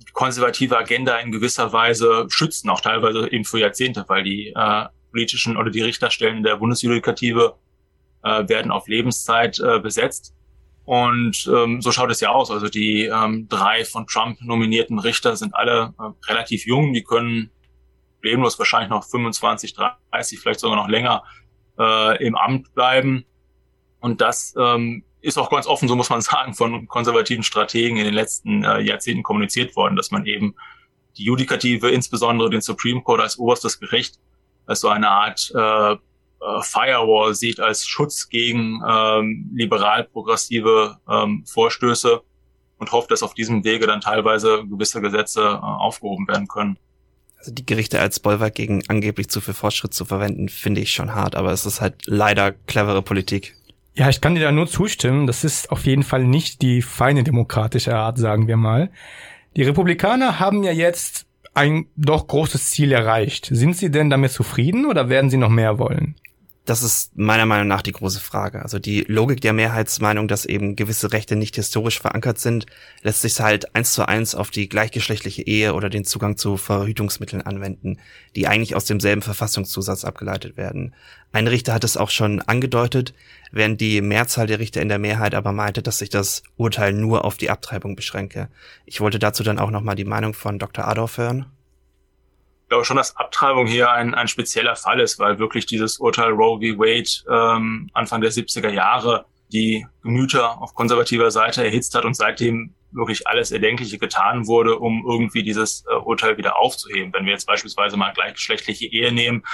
die 0.00 0.12
konservative 0.12 0.76
Agenda 0.76 1.18
in 1.18 1.30
gewisser 1.30 1.72
Weise 1.72 2.26
schützen, 2.28 2.70
auch 2.70 2.80
teilweise 2.80 3.30
eben 3.30 3.44
für 3.44 3.60
Jahrzehnte, 3.60 4.04
weil 4.08 4.24
die 4.24 4.48
äh, 4.48 4.86
politischen 5.10 5.56
oder 5.56 5.70
die 5.70 5.82
Richterstellen 5.82 6.42
der 6.42 6.56
Bundesjudikative 6.56 7.54
äh, 8.24 8.48
werden 8.48 8.72
auf 8.72 8.88
Lebenszeit 8.88 9.60
äh, 9.60 9.78
besetzt. 9.78 10.34
Und 10.84 11.48
ähm, 11.54 11.80
so 11.80 11.92
schaut 11.92 12.10
es 12.10 12.20
ja 12.20 12.30
aus. 12.30 12.50
Also 12.50 12.68
die 12.68 13.04
ähm, 13.04 13.46
drei 13.48 13.84
von 13.84 14.06
Trump 14.06 14.40
nominierten 14.40 14.98
Richter 14.98 15.36
sind 15.36 15.54
alle 15.54 15.94
äh, 16.00 16.30
relativ 16.30 16.66
jung. 16.66 16.92
Die 16.92 17.04
können 17.04 17.50
problemlos 18.14 18.58
wahrscheinlich 18.58 18.90
noch 18.90 19.04
25, 19.04 19.74
30, 19.74 20.40
vielleicht 20.40 20.60
sogar 20.60 20.76
noch 20.76 20.88
länger 20.88 21.22
äh, 21.78 22.26
im 22.26 22.34
Amt 22.36 22.74
bleiben. 22.74 23.26
Und 24.00 24.20
das 24.20 24.54
ähm, 24.58 25.04
ist 25.22 25.38
auch 25.38 25.50
ganz 25.50 25.66
offen, 25.66 25.88
so 25.88 25.96
muss 25.96 26.10
man 26.10 26.20
sagen, 26.22 26.54
von 26.54 26.86
konservativen 26.88 27.42
Strategen 27.42 27.96
in 27.96 28.04
den 28.04 28.14
letzten 28.14 28.64
äh, 28.64 28.80
Jahrzehnten 28.80 29.22
kommuniziert 29.22 29.74
worden, 29.76 29.96
dass 29.96 30.10
man 30.10 30.26
eben 30.26 30.54
die 31.16 31.24
Judikative, 31.24 31.90
insbesondere 31.90 32.50
den 32.50 32.60
Supreme 32.60 33.02
Court 33.02 33.20
als 33.20 33.38
oberstes 33.38 33.78
Gericht, 33.78 34.18
als 34.66 34.80
so 34.80 34.88
eine 34.88 35.10
Art 35.10 35.52
äh, 35.54 35.96
äh, 36.42 36.62
Firewall 36.62 37.34
sieht 37.34 37.60
als 37.60 37.86
Schutz 37.86 38.28
gegen 38.28 38.80
ähm, 38.86 39.50
liberal-progressive 39.54 40.98
ähm, 41.08 41.44
Vorstöße 41.46 42.22
und 42.78 42.92
hofft, 42.92 43.10
dass 43.10 43.22
auf 43.22 43.34
diesem 43.34 43.64
Wege 43.64 43.86
dann 43.86 44.00
teilweise 44.00 44.64
gewisse 44.66 45.00
Gesetze 45.00 45.40
äh, 45.40 45.44
aufgehoben 45.44 46.26
werden 46.26 46.48
können. 46.48 46.78
Also 47.38 47.52
die 47.52 47.66
Gerichte 47.66 48.00
als 48.00 48.20
Bollwerk 48.20 48.54
gegen 48.54 48.82
angeblich 48.88 49.28
zu 49.28 49.40
viel 49.40 49.54
Fortschritt 49.54 49.94
zu 49.94 50.04
verwenden, 50.04 50.48
finde 50.48 50.80
ich 50.80 50.92
schon 50.92 51.14
hart, 51.14 51.34
aber 51.34 51.52
es 51.52 51.66
ist 51.66 51.80
halt 51.80 52.06
leider 52.06 52.52
clevere 52.52 53.02
Politik. 53.02 53.56
Ja, 53.94 54.08
ich 54.08 54.20
kann 54.20 54.34
dir 54.34 54.40
da 54.40 54.52
nur 54.52 54.66
zustimmen. 54.66 55.26
Das 55.26 55.44
ist 55.44 55.70
auf 55.70 55.84
jeden 55.84 56.02
Fall 56.02 56.24
nicht 56.24 56.62
die 56.62 56.82
feine 56.82 57.24
demokratische 57.24 57.94
Art, 57.94 58.18
sagen 58.18 58.48
wir 58.48 58.56
mal. 58.56 58.90
Die 59.56 59.62
Republikaner 59.62 60.40
haben 60.40 60.64
ja 60.64 60.72
jetzt 60.72 61.26
ein 61.54 61.86
doch 61.96 62.26
großes 62.26 62.70
Ziel 62.70 62.92
erreicht. 62.92 63.48
Sind 63.50 63.76
sie 63.76 63.90
denn 63.90 64.08
damit 64.08 64.32
zufrieden 64.32 64.86
oder 64.86 65.10
werden 65.10 65.28
sie 65.28 65.36
noch 65.36 65.50
mehr 65.50 65.78
wollen? 65.78 66.14
Das 66.64 66.84
ist 66.84 67.18
meiner 67.18 67.44
Meinung 67.44 67.66
nach 67.66 67.82
die 67.82 67.90
große 67.90 68.20
Frage. 68.20 68.62
Also 68.62 68.78
die 68.78 69.00
Logik 69.00 69.40
der 69.40 69.52
Mehrheitsmeinung, 69.52 70.28
dass 70.28 70.46
eben 70.46 70.76
gewisse 70.76 71.12
Rechte 71.12 71.34
nicht 71.34 71.56
historisch 71.56 72.00
verankert 72.00 72.38
sind, 72.38 72.66
lässt 73.02 73.22
sich 73.22 73.40
halt 73.40 73.74
eins 73.74 73.92
zu 73.94 74.06
eins 74.06 74.36
auf 74.36 74.52
die 74.52 74.68
gleichgeschlechtliche 74.68 75.42
Ehe 75.42 75.74
oder 75.74 75.90
den 75.90 76.04
Zugang 76.04 76.36
zu 76.36 76.56
Verhütungsmitteln 76.56 77.42
anwenden, 77.42 77.98
die 78.36 78.46
eigentlich 78.46 78.76
aus 78.76 78.84
demselben 78.84 79.22
Verfassungszusatz 79.22 80.04
abgeleitet 80.04 80.56
werden. 80.56 80.94
Ein 81.32 81.48
Richter 81.48 81.74
hat 81.74 81.82
es 81.82 81.96
auch 81.96 82.10
schon 82.10 82.40
angedeutet, 82.40 83.12
während 83.50 83.80
die 83.80 84.00
Mehrzahl 84.00 84.46
der 84.46 84.60
Richter 84.60 84.82
in 84.82 84.88
der 84.88 85.00
Mehrheit 85.00 85.34
aber 85.34 85.50
meinte, 85.50 85.82
dass 85.82 85.98
sich 85.98 86.10
das 86.10 86.44
Urteil 86.56 86.92
nur 86.92 87.24
auf 87.24 87.38
die 87.38 87.50
Abtreibung 87.50 87.96
beschränke. 87.96 88.48
Ich 88.86 89.00
wollte 89.00 89.18
dazu 89.18 89.42
dann 89.42 89.58
auch 89.58 89.72
nochmal 89.72 89.96
die 89.96 90.04
Meinung 90.04 90.32
von 90.32 90.60
Dr. 90.60 90.86
Adorf 90.86 91.18
hören 91.18 91.46
glaube 92.72 92.86
schon, 92.86 92.96
dass 92.96 93.14
Abtreibung 93.16 93.66
hier 93.66 93.90
ein, 93.90 94.14
ein 94.14 94.28
spezieller 94.28 94.76
Fall 94.76 94.98
ist, 94.98 95.18
weil 95.18 95.38
wirklich 95.38 95.66
dieses 95.66 95.98
Urteil 95.98 96.30
Roe 96.30 96.58
v. 96.58 96.78
Wade 96.78 97.10
ähm, 97.30 97.90
Anfang 97.92 98.22
der 98.22 98.32
70er 98.32 98.70
Jahre 98.70 99.26
die 99.52 99.86
Gemüter 100.02 100.62
auf 100.62 100.74
konservativer 100.74 101.30
Seite 101.30 101.62
erhitzt 101.62 101.94
hat 101.94 102.06
und 102.06 102.14
seitdem 102.14 102.72
wirklich 102.90 103.26
alles 103.26 103.50
Erdenkliche 103.50 103.98
getan 103.98 104.46
wurde, 104.46 104.78
um 104.78 105.04
irgendwie 105.06 105.42
dieses 105.42 105.84
äh, 105.86 105.96
Urteil 105.96 106.38
wieder 106.38 106.58
aufzuheben. 106.58 107.12
Wenn 107.12 107.26
wir 107.26 107.32
jetzt 107.32 107.46
beispielsweise 107.46 107.98
mal 107.98 108.14
gleichgeschlechtliche 108.14 108.86
Ehe 108.86 109.12
nehmen, 109.12 109.44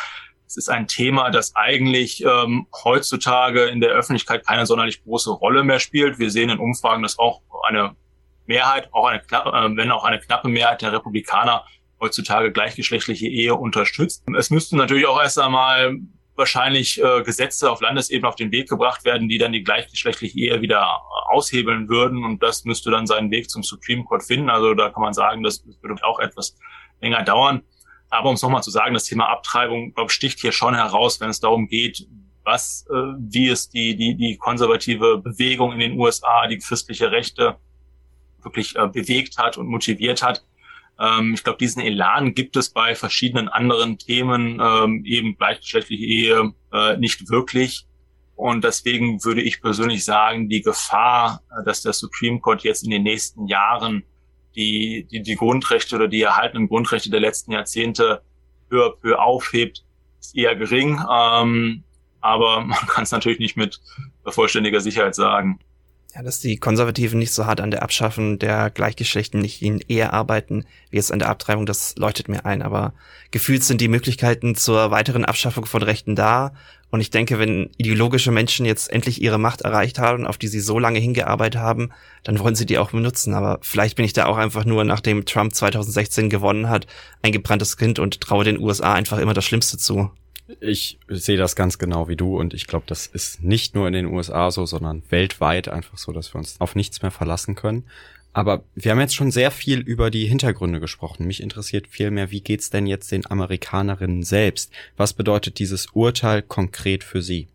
es 0.46 0.56
ist 0.56 0.68
ein 0.68 0.86
Thema, 0.86 1.30
das 1.30 1.56
eigentlich 1.56 2.24
ähm, 2.24 2.68
heutzutage 2.84 3.64
in 3.64 3.80
der 3.80 3.90
Öffentlichkeit 3.90 4.46
keine 4.46 4.64
sonderlich 4.64 5.02
große 5.02 5.32
Rolle 5.32 5.64
mehr 5.64 5.80
spielt. 5.80 6.20
Wir 6.20 6.30
sehen 6.30 6.50
in 6.50 6.60
Umfragen, 6.60 7.02
dass 7.02 7.18
auch 7.18 7.42
eine 7.66 7.96
Mehrheit, 8.46 8.90
auch 8.92 9.06
eine 9.06 9.18
äh, 9.18 9.76
wenn 9.76 9.90
auch 9.90 10.04
eine 10.04 10.20
knappe 10.20 10.48
Mehrheit 10.48 10.82
der 10.82 10.92
Republikaner 10.92 11.64
heutzutage 12.00 12.52
gleichgeschlechtliche 12.52 13.26
Ehe 13.26 13.54
unterstützt. 13.54 14.24
Es 14.36 14.50
müssten 14.50 14.76
natürlich 14.76 15.06
auch 15.06 15.20
erst 15.20 15.38
einmal 15.38 15.98
wahrscheinlich 16.36 17.02
äh, 17.02 17.22
Gesetze 17.22 17.70
auf 17.70 17.80
Landesebene 17.80 18.28
auf 18.28 18.36
den 18.36 18.52
Weg 18.52 18.68
gebracht 18.68 19.04
werden, 19.04 19.28
die 19.28 19.38
dann 19.38 19.52
die 19.52 19.64
gleichgeschlechtliche 19.64 20.38
Ehe 20.38 20.62
wieder 20.62 20.86
aushebeln 21.30 21.88
würden. 21.88 22.24
Und 22.24 22.42
das 22.42 22.64
müsste 22.64 22.90
dann 22.90 23.06
seinen 23.06 23.30
Weg 23.30 23.50
zum 23.50 23.62
Supreme 23.62 24.04
Court 24.04 24.22
finden. 24.22 24.48
Also 24.48 24.74
da 24.74 24.90
kann 24.90 25.02
man 25.02 25.12
sagen, 25.12 25.42
das 25.42 25.64
würde 25.82 26.02
auch 26.04 26.20
etwas 26.20 26.56
länger 27.00 27.22
dauern. 27.24 27.62
Aber 28.10 28.30
um 28.30 28.36
es 28.36 28.42
nochmal 28.42 28.62
zu 28.62 28.70
sagen, 28.70 28.94
das 28.94 29.04
Thema 29.04 29.28
Abtreibung, 29.28 29.92
glaube 29.92 30.10
sticht 30.10 30.40
hier 30.40 30.52
schon 30.52 30.74
heraus, 30.74 31.20
wenn 31.20 31.28
es 31.28 31.40
darum 31.40 31.68
geht, 31.68 32.06
was, 32.44 32.86
äh, 32.88 32.94
wie 33.18 33.48
es 33.48 33.68
die, 33.68 33.96
die, 33.96 34.14
die 34.14 34.38
konservative 34.38 35.18
Bewegung 35.18 35.72
in 35.72 35.80
den 35.80 35.98
USA, 35.98 36.46
die 36.46 36.58
christliche 36.58 37.10
Rechte 37.10 37.56
wirklich 38.42 38.76
äh, 38.76 38.86
bewegt 38.86 39.36
hat 39.36 39.58
und 39.58 39.66
motiviert 39.66 40.22
hat. 40.22 40.44
Ähm, 41.00 41.34
ich 41.34 41.44
glaube, 41.44 41.58
diesen 41.58 41.82
Elan 41.82 42.34
gibt 42.34 42.56
es 42.56 42.70
bei 42.70 42.94
verschiedenen 42.94 43.48
anderen 43.48 43.98
Themen, 43.98 44.60
ähm, 44.60 45.04
eben 45.04 45.36
gleichgeschlechtliche 45.36 46.04
Ehe, 46.04 46.52
äh, 46.72 46.96
nicht 46.96 47.30
wirklich. 47.30 47.86
Und 48.34 48.62
deswegen 48.64 49.24
würde 49.24 49.42
ich 49.42 49.60
persönlich 49.60 50.04
sagen, 50.04 50.48
die 50.48 50.62
Gefahr, 50.62 51.42
äh, 51.50 51.64
dass 51.64 51.82
der 51.82 51.92
Supreme 51.92 52.40
Court 52.40 52.62
jetzt 52.62 52.84
in 52.84 52.90
den 52.90 53.02
nächsten 53.02 53.46
Jahren 53.46 54.04
die, 54.54 55.06
die, 55.10 55.22
die 55.22 55.36
Grundrechte 55.36 55.96
oder 55.96 56.08
die 56.08 56.22
erhaltenen 56.22 56.68
Grundrechte 56.68 57.10
der 57.10 57.20
letzten 57.20 57.52
Jahrzehnte 57.52 58.22
höher, 58.70 58.96
höher 59.02 59.22
aufhebt, 59.22 59.84
ist 60.20 60.36
eher 60.36 60.56
gering. 60.56 61.00
Ähm, 61.10 61.84
aber 62.20 62.60
man 62.62 62.86
kann 62.88 63.04
es 63.04 63.12
natürlich 63.12 63.38
nicht 63.38 63.56
mit 63.56 63.80
vollständiger 64.26 64.80
Sicherheit 64.80 65.14
sagen. 65.14 65.60
Ja, 66.14 66.22
dass 66.22 66.40
die 66.40 66.56
Konservativen 66.56 67.18
nicht 67.18 67.34
so 67.34 67.44
hart 67.44 67.60
an 67.60 67.70
der 67.70 67.82
Abschaffung 67.82 68.38
der 68.38 68.70
gleichgeschlechtlichen 68.70 69.80
Ehe 69.88 70.10
arbeiten, 70.10 70.64
wie 70.90 70.96
jetzt 70.96 71.12
an 71.12 71.18
der 71.18 71.28
Abtreibung, 71.28 71.66
das 71.66 71.96
leuchtet 71.96 72.28
mir 72.28 72.46
ein. 72.46 72.62
Aber 72.62 72.94
gefühlt 73.30 73.62
sind 73.62 73.82
die 73.82 73.88
Möglichkeiten 73.88 74.54
zur 74.54 74.90
weiteren 74.90 75.26
Abschaffung 75.26 75.66
von 75.66 75.82
Rechten 75.82 76.16
da. 76.16 76.52
Und 76.90 77.02
ich 77.02 77.10
denke, 77.10 77.38
wenn 77.38 77.68
ideologische 77.76 78.30
Menschen 78.30 78.64
jetzt 78.64 78.90
endlich 78.90 79.20
ihre 79.20 79.38
Macht 79.38 79.60
erreicht 79.60 79.98
haben, 79.98 80.26
auf 80.26 80.38
die 80.38 80.48
sie 80.48 80.60
so 80.60 80.78
lange 80.78 80.98
hingearbeitet 80.98 81.60
haben, 81.60 81.90
dann 82.24 82.38
wollen 82.38 82.54
sie 82.54 82.64
die 82.64 82.78
auch 82.78 82.92
benutzen. 82.92 83.34
Aber 83.34 83.58
vielleicht 83.60 83.96
bin 83.96 84.06
ich 84.06 84.14
da 84.14 84.24
auch 84.24 84.38
einfach 84.38 84.64
nur, 84.64 84.84
nachdem 84.84 85.26
Trump 85.26 85.54
2016 85.54 86.30
gewonnen 86.30 86.70
hat, 86.70 86.86
ein 87.20 87.32
gebranntes 87.32 87.76
Kind 87.76 87.98
und 87.98 88.22
traue 88.22 88.44
den 88.44 88.58
USA 88.58 88.94
einfach 88.94 89.18
immer 89.18 89.34
das 89.34 89.44
Schlimmste 89.44 89.76
zu. 89.76 90.10
Ich 90.60 90.98
sehe 91.08 91.36
das 91.36 91.56
ganz 91.56 91.78
genau 91.78 92.08
wie 92.08 92.16
du 92.16 92.38
und 92.38 92.54
ich 92.54 92.66
glaube, 92.66 92.86
das 92.86 93.06
ist 93.06 93.42
nicht 93.42 93.74
nur 93.74 93.86
in 93.86 93.92
den 93.92 94.06
USA 94.06 94.50
so, 94.50 94.64
sondern 94.64 95.02
weltweit 95.10 95.68
einfach 95.68 95.98
so, 95.98 96.12
dass 96.12 96.34
wir 96.34 96.38
uns 96.38 96.56
auf 96.58 96.74
nichts 96.74 97.02
mehr 97.02 97.10
verlassen 97.10 97.54
können. 97.54 97.84
Aber 98.32 98.62
wir 98.74 98.92
haben 98.92 99.00
jetzt 99.00 99.14
schon 99.14 99.30
sehr 99.30 99.50
viel 99.50 99.80
über 99.80 100.10
die 100.10 100.26
Hintergründe 100.26 100.80
gesprochen. 100.80 101.26
Mich 101.26 101.42
interessiert 101.42 101.86
vielmehr, 101.88 102.30
wie 102.30 102.40
geht's 102.40 102.70
denn 102.70 102.86
jetzt 102.86 103.10
den 103.10 103.26
Amerikanerinnen 103.26 104.22
selbst? 104.22 104.70
Was 104.96 105.12
bedeutet 105.12 105.58
dieses 105.58 105.86
Urteil 105.92 106.42
konkret 106.42 107.04
für 107.04 107.20
sie? 107.20 107.48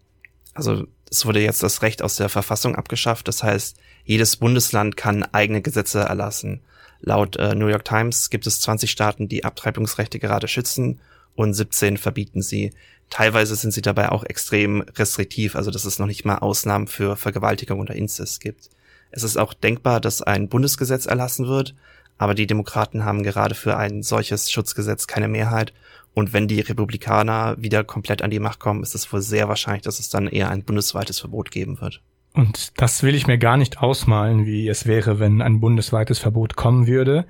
Also 0.54 0.86
es 1.10 1.26
wurde 1.26 1.42
jetzt 1.42 1.64
das 1.64 1.82
Recht 1.82 2.02
aus 2.02 2.16
der 2.16 2.30
Verfassung 2.30 2.76
abgeschafft. 2.76 3.28
Das 3.28 3.44
heißt, 3.44 3.78
jedes 4.04 4.36
Bundesland 4.36 4.98
kann 4.98 5.24
eigene 5.24 5.62
Gesetze 5.62 6.02
erlassen. 6.02 6.62
Laut 7.02 7.38
äh, 7.38 7.56
New 7.56 7.68
York 7.68 7.86
Times 7.86 8.30
gibt 8.30 8.46
es 8.48 8.60
20 8.62 8.90
Staaten, 8.90 9.28
die 9.28 9.46
Abtreibungsrechte 9.46 10.20
gerade 10.20 10.48
schützen 10.48 11.00
und 11.36 11.54
17 11.54 11.98
verbieten 11.98 12.42
sie. 12.42 12.72
Teilweise 13.10 13.56
sind 13.56 13.72
sie 13.72 13.82
dabei 13.82 14.10
auch 14.12 14.24
extrem 14.24 14.82
restriktiv, 14.82 15.56
also 15.56 15.72
dass 15.72 15.86
es 15.86 16.00
noch 16.00 16.08
nicht 16.08 16.26
mal 16.26 16.38
Ausnahmen 16.38 16.88
für 16.88 17.16
Vergewaltigung 17.16 17.80
oder 17.80 17.96
Inzest 17.96 18.42
gibt. 18.42 18.70
Es 19.12 19.24
ist 19.24 19.38
auch 19.38 19.54
denkbar, 19.54 20.02
dass 20.02 20.22
ein 20.22 20.50
Bundesgesetz 20.50 21.06
erlassen 21.06 21.48
wird, 21.48 21.76
aber 22.18 22.34
die 22.34 22.48
Demokraten 22.48 23.06
haben 23.06 23.24
gerade 23.24 23.54
für 23.54 23.78
ein 23.78 24.02
solches 24.02 24.52
Schutzgesetz 24.52 25.08
keine 25.08 25.28
Mehrheit. 25.28 25.74
Und 26.16 26.34
wenn 26.34 26.48
die 26.48 26.62
Republikaner 26.62 27.56
wieder 27.60 27.84
komplett 27.84 28.22
an 28.22 28.32
die 28.32 28.40
Macht 28.40 28.60
kommen, 28.60 28.84
ist 28.84 28.96
es 28.96 29.12
wohl 29.12 29.22
sehr 29.22 29.48
wahrscheinlich, 29.48 29.84
dass 29.84 30.00
es 30.00 30.10
dann 30.10 30.28
eher 30.28 30.50
ein 30.50 30.64
bundesweites 30.64 31.20
Verbot 31.20 31.52
geben 31.52 31.82
wird. 31.82 32.02
Und 32.34 32.82
das 32.82 33.04
will 33.04 33.14
ich 33.14 33.28
mir 33.28 33.38
gar 33.38 33.58
nicht 33.58 33.80
ausmalen, 33.80 34.46
wie 34.46 34.68
es 34.68 34.88
wäre, 34.88 35.20
wenn 35.20 35.42
ein 35.42 35.60
bundesweites 35.60 36.18
Verbot 36.18 36.56
kommen 36.56 36.88
würde 36.88 37.26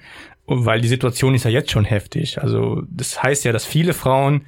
weil 0.46 0.82
die 0.82 0.88
Situation 0.88 1.36
ist 1.36 1.46
ja 1.46 1.52
jetzt 1.52 1.72
schon 1.72 1.86
heftig. 1.86 2.42
Also 2.42 2.84
das 2.90 3.22
heißt 3.22 3.46
ja, 3.46 3.52
dass 3.52 3.66
viele 3.66 3.94
Frauen 3.94 4.46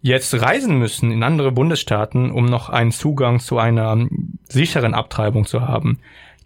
jetzt 0.00 0.34
reisen 0.34 0.78
müssen 0.78 1.12
in 1.12 1.22
andere 1.22 1.52
Bundesstaaten, 1.52 2.30
um 2.30 2.46
noch 2.46 2.68
einen 2.68 2.92
Zugang 2.92 3.40
zu 3.40 3.58
einer 3.58 4.08
sicheren 4.48 4.94
Abtreibung 4.94 5.46
zu 5.46 5.62
haben. 5.62 5.98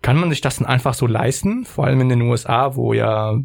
Kann 0.02 0.18
man 0.18 0.30
sich 0.30 0.40
das 0.40 0.56
dann 0.56 0.66
einfach 0.66 0.94
so 0.94 1.06
leisten? 1.06 1.64
Vor 1.64 1.86
allem 1.86 2.00
in 2.02 2.10
den 2.10 2.22
USA, 2.22 2.76
wo 2.76 2.92
ja 2.92 3.40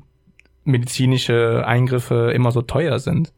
medizinische 0.64 1.66
Eingriffe 1.66 2.32
immer 2.34 2.52
so 2.52 2.62
teuer 2.62 3.00
sind. 3.00 3.32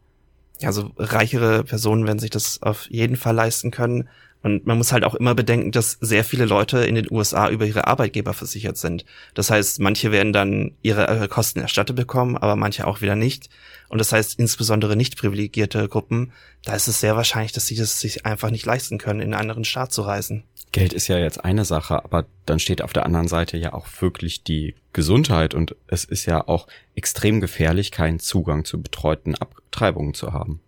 Ja, 0.60 0.68
also 0.70 0.92
reichere 0.98 1.64
Personen 1.64 2.06
werden 2.06 2.20
sich 2.20 2.32
das 2.32 2.62
auf 2.62 2.90
jeden 2.90 3.16
Fall 3.16 3.36
leisten 3.36 3.72
können. 3.72 4.10
Und 4.44 4.68
man 4.68 4.78
muss 4.78 4.92
halt 4.92 5.06
auch 5.06 5.16
immer 5.16 5.36
bedenken, 5.36 5.72
dass 5.72 5.98
sehr 6.02 6.26
viele 6.26 6.44
Leute 6.44 6.80
in 6.80 6.96
den 6.96 7.08
USA 7.10 7.50
über 7.50 7.66
ihre 7.66 7.88
Arbeitgeber 7.88 8.34
versichert 8.34 8.78
sind. 8.78 9.06
Das 9.34 9.50
heißt, 9.50 9.80
manche 9.80 10.12
werden 10.12 10.34
dann 10.34 10.74
ihre 10.82 11.30
Kosten 11.30 11.62
erstattet 11.62 11.96
bekommen, 11.96 12.36
aber 12.36 12.58
manche 12.58 12.86
auch 12.86 13.02
wieder 13.02 13.16
nicht. 13.16 13.50
Und 13.88 14.00
das 14.00 14.12
heißt, 14.12 14.38
insbesondere 14.38 14.98
nicht 14.98 15.18
privilegierte 15.18 15.88
Gruppen, 15.88 16.34
da 16.66 16.76
ist 16.76 16.90
es 16.90 17.00
sehr 17.00 17.16
wahrscheinlich, 17.16 17.54
dass 17.54 17.68
sie 17.68 17.76
das 17.76 18.02
sich 18.02 18.26
einfach 18.26 18.52
nicht 18.52 18.66
leisten 18.66 18.98
können, 18.98 19.22
in 19.22 19.34
einen 19.34 19.42
anderen 19.42 19.64
Staat 19.64 19.94
zu 19.94 20.02
reisen. 20.02 20.44
Geld 20.74 20.92
ist 20.92 21.08
ja 21.08 21.20
jetzt 21.20 21.46
eine 21.46 21.64
Sache, 21.64 22.04
aber 22.04 22.26
dann 22.46 22.60
steht 22.60 22.82
auf 22.82 22.92
der 22.92 23.06
anderen 23.06 23.30
Seite 23.30 23.58
ja 23.58 23.74
auch 23.74 23.88
wirklich 24.00 24.44
die 24.44 24.76
Gesundheit 24.92 25.54
und 25.54 25.76
es 25.88 26.04
ist 26.04 26.26
ja 26.26 26.46
auch 26.48 26.68
extrem 26.96 27.40
gefährlich, 27.40 27.92
keinen 27.92 28.20
Zugang 28.20 28.66
zu 28.66 28.82
betreuten 28.82 29.36
Abtreibungen 29.36 30.16
zu 30.16 30.34
haben 30.34 30.63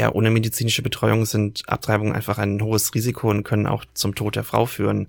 ja, 0.00 0.10
ohne 0.14 0.30
medizinische 0.30 0.80
Betreuung 0.80 1.26
sind 1.26 1.62
Abtreibungen 1.66 2.14
einfach 2.14 2.38
ein 2.38 2.62
hohes 2.62 2.94
Risiko 2.94 3.28
und 3.28 3.44
können 3.44 3.66
auch 3.66 3.84
zum 3.92 4.14
Tod 4.14 4.34
der 4.34 4.44
Frau 4.44 4.64
führen. 4.64 5.08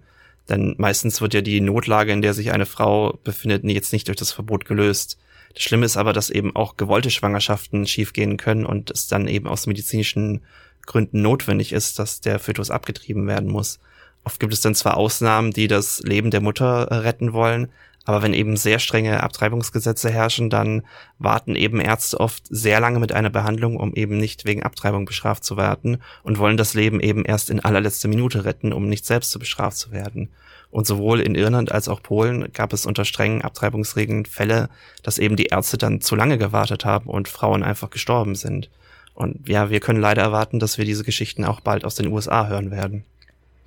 Denn 0.50 0.76
meistens 0.78 1.22
wird 1.22 1.34
ja 1.34 1.40
die 1.40 1.62
Notlage, 1.62 2.12
in 2.12 2.22
der 2.22 2.34
sich 2.34 2.52
eine 2.52 2.66
Frau 2.66 3.18
befindet, 3.24 3.64
jetzt 3.64 3.94
nicht 3.94 4.10
durch 4.10 4.18
das 4.18 4.34
Verbot 4.34 4.66
gelöst. 4.66 5.18
Das 5.54 5.64
Schlimme 5.64 5.86
ist 5.86 5.96
aber, 5.96 6.12
dass 6.12 6.30
eben 6.30 6.54
auch 6.58 6.76
gewollte 6.76 7.10
Schwangerschaften 7.10 7.88
schiefgehen 7.88 8.36
können 8.36 8.66
und 8.66 8.92
es 8.92 9.08
dann 9.08 9.30
eben 9.30 9.48
aus 9.48 9.66
medizinischen 9.66 10.42
Gründen 10.86 11.22
notwendig 11.22 11.72
ist, 11.72 11.98
dass 11.98 12.20
der 12.20 12.38
Fötus 12.38 12.70
abgetrieben 12.70 13.28
werden 13.28 13.50
muss. 13.50 13.80
Oft 14.26 14.42
gibt 14.42 14.52
es 14.52 14.60
dann 14.60 14.76
zwar 14.76 14.98
Ausnahmen, 14.98 15.52
die 15.54 15.70
das 15.70 16.02
Leben 16.02 16.32
der 16.32 16.42
Mutter 16.42 16.90
retten 16.92 17.32
wollen, 17.32 17.70
aber 18.06 18.24
wenn 18.24 18.34
eben 18.34 18.58
sehr 18.58 18.80
strenge 18.80 19.22
Abtreibungsgesetze 19.22 20.10
herrschen, 20.10 20.50
dann 20.50 20.84
warten 21.20 21.56
eben 21.56 21.80
Ärzte 21.80 22.20
oft 22.20 22.44
sehr 22.50 22.80
lange 22.80 23.00
mit 23.00 23.12
einer 23.12 23.30
Behandlung, 23.30 23.78
um 23.78 23.94
eben 23.94 24.18
nicht 24.18 24.46
wegen 24.46 24.64
Abtreibung 24.64 25.06
bestraft 25.06 25.44
zu 25.44 25.56
werden 25.56 26.02
und 26.24 26.40
wollen 26.40 26.58
das 26.58 26.74
Leben 26.74 27.00
eben 27.00 27.26
erst 27.26 27.50
in 27.50 27.60
allerletzter 27.60 28.08
Minute 28.08 28.44
retten, 28.44 28.74
um 28.74 28.90
nicht 28.90 29.06
selbst 29.06 29.32
zu 29.32 29.40
bestraft 29.40 29.78
zu 29.78 29.92
werden. 29.92 30.30
Und 30.72 30.88
sowohl 30.88 31.20
in 31.20 31.36
Irland 31.36 31.72
als 31.72 31.90
auch 31.90 32.02
Polen 32.02 32.52
gab 32.54 32.74
es 32.74 32.86
unter 32.86 33.06
strengen 33.06 33.42
Abtreibungsregeln 33.42 34.26
Fälle, 34.26 34.70
dass 35.04 35.20
eben 35.20 35.36
die 35.36 35.48
Ärzte 35.48 35.78
dann 35.78 36.02
zu 36.02 36.16
lange 36.16 36.38
gewartet 36.38 36.86
haben 36.86 37.10
und 37.10 37.28
Frauen 37.28 37.62
einfach 37.62 37.90
gestorben 37.90 38.36
sind. 38.36 38.70
Und 39.14 39.48
ja, 39.48 39.70
wir 39.70 39.82
können 39.82 40.00
leider 40.00 40.22
erwarten, 40.22 40.60
dass 40.60 40.78
wir 40.78 40.86
diese 40.86 41.04
Geschichten 41.04 41.44
auch 41.44 41.60
bald 41.60 41.84
aus 41.84 41.96
den 41.96 42.08
USA 42.08 42.48
hören 42.48 42.72
werden. 42.72 43.04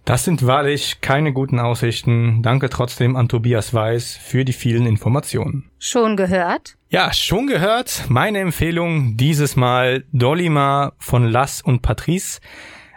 Das 0.04 0.22
sind 0.22 0.46
wahrlich 0.46 1.00
keine 1.00 1.32
guten 1.32 1.58
Aussichten. 1.58 2.42
Danke 2.42 2.68
trotzdem 2.68 3.16
an 3.16 3.26
Tobias 3.26 3.72
Weiß 3.72 4.18
für 4.18 4.44
die 4.44 4.52
vielen 4.52 4.84
Informationen. 4.84 5.70
Schon 5.78 6.18
gehört? 6.18 6.76
Ja, 6.90 7.10
schon 7.14 7.46
gehört. 7.46 8.04
Meine 8.10 8.40
Empfehlung 8.40 9.16
dieses 9.16 9.56
Mal 9.56 10.04
Dolima 10.12 10.92
von 10.98 11.24
Lass 11.24 11.62
und 11.62 11.80
Patrice. 11.80 12.40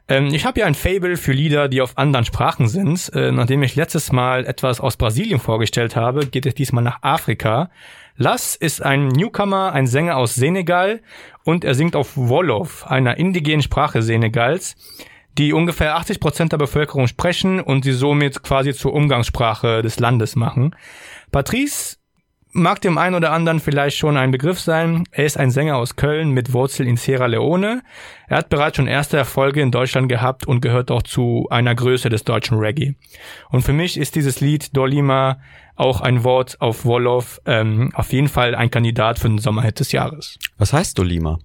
Ähm, 0.09 0.33
ich 0.33 0.45
habe 0.45 0.59
ja 0.59 0.65
ein 0.65 0.75
Fable 0.75 1.15
für 1.15 1.31
Lieder, 1.31 1.69
die 1.69 1.79
auf 1.79 1.97
anderen 1.97 2.25
Sprachen 2.25 2.67
sind. 2.67 3.09
Äh, 3.13 3.31
nachdem 3.31 3.63
ich 3.63 3.77
letztes 3.77 4.11
Mal 4.11 4.45
etwas 4.45 4.81
aus 4.81 4.97
Brasilien 4.97 5.39
vorgestellt 5.39 5.95
habe, 5.95 6.25
geht 6.25 6.45
es 6.45 6.55
diesmal 6.55 6.83
nach 6.83 7.03
Afrika. 7.03 7.69
Lass 8.17 8.57
ist 8.57 8.81
ein 8.81 9.07
Newcomer, 9.07 9.71
ein 9.71 9.87
Sänger 9.87 10.17
aus 10.17 10.35
Senegal 10.35 10.99
und 11.45 11.63
er 11.63 11.73
singt 11.73 11.95
auf 11.95 12.17
Wolof, 12.17 12.85
einer 12.85 13.17
indigenen 13.17 13.61
Sprache 13.61 14.01
Senegals 14.01 14.75
die 15.37 15.53
ungefähr 15.53 15.95
80 15.95 16.19
Prozent 16.19 16.51
der 16.51 16.57
Bevölkerung 16.57 17.07
sprechen 17.07 17.59
und 17.59 17.83
sie 17.83 17.93
somit 17.93 18.43
quasi 18.43 18.73
zur 18.73 18.93
Umgangssprache 18.93 19.81
des 19.81 19.99
Landes 19.99 20.35
machen. 20.35 20.75
Patrice 21.31 21.97
mag 22.57 22.81
dem 22.81 22.97
einen 22.97 23.15
oder 23.15 23.31
anderen 23.31 23.59
vielleicht 23.59 23.97
schon 23.97 24.17
ein 24.17 24.31
Begriff 24.31 24.59
sein. 24.59 25.03
Er 25.11 25.25
ist 25.25 25.37
ein 25.37 25.51
Sänger 25.51 25.77
aus 25.77 25.95
Köln 25.95 26.31
mit 26.31 26.53
Wurzel 26.53 26.87
in 26.87 26.97
Sierra 26.97 27.27
Leone. 27.27 27.83
Er 28.27 28.37
hat 28.37 28.49
bereits 28.49 28.77
schon 28.77 28.87
erste 28.87 29.17
Erfolge 29.17 29.61
in 29.61 29.71
Deutschland 29.71 30.09
gehabt 30.09 30.47
und 30.47 30.61
gehört 30.61 30.89
auch 30.89 31.03
zu 31.03 31.47
einer 31.51 31.75
Größe 31.75 32.09
des 32.09 32.23
deutschen 32.23 32.57
Reggae. 32.57 32.95
Und 33.49 33.61
für 33.61 33.73
mich 33.73 33.97
ist 33.97 34.15
dieses 34.15 34.41
Lied 34.41 34.75
Dolima 34.75 35.39
auch 35.75 36.01
ein 36.01 36.23
Wort 36.23 36.59
auf 36.59 36.85
Wolof, 36.85 37.39
ähm, 37.45 37.91
auf 37.93 38.11
jeden 38.11 38.27
Fall 38.27 38.55
ein 38.55 38.71
Kandidat 38.71 39.19
für 39.19 39.27
den 39.27 39.37
Sommerhit 39.37 39.79
des 39.79 39.91
Jahres. 39.91 40.39
Was 40.57 40.73
heißt 40.73 40.97
Dolima? 40.97 41.37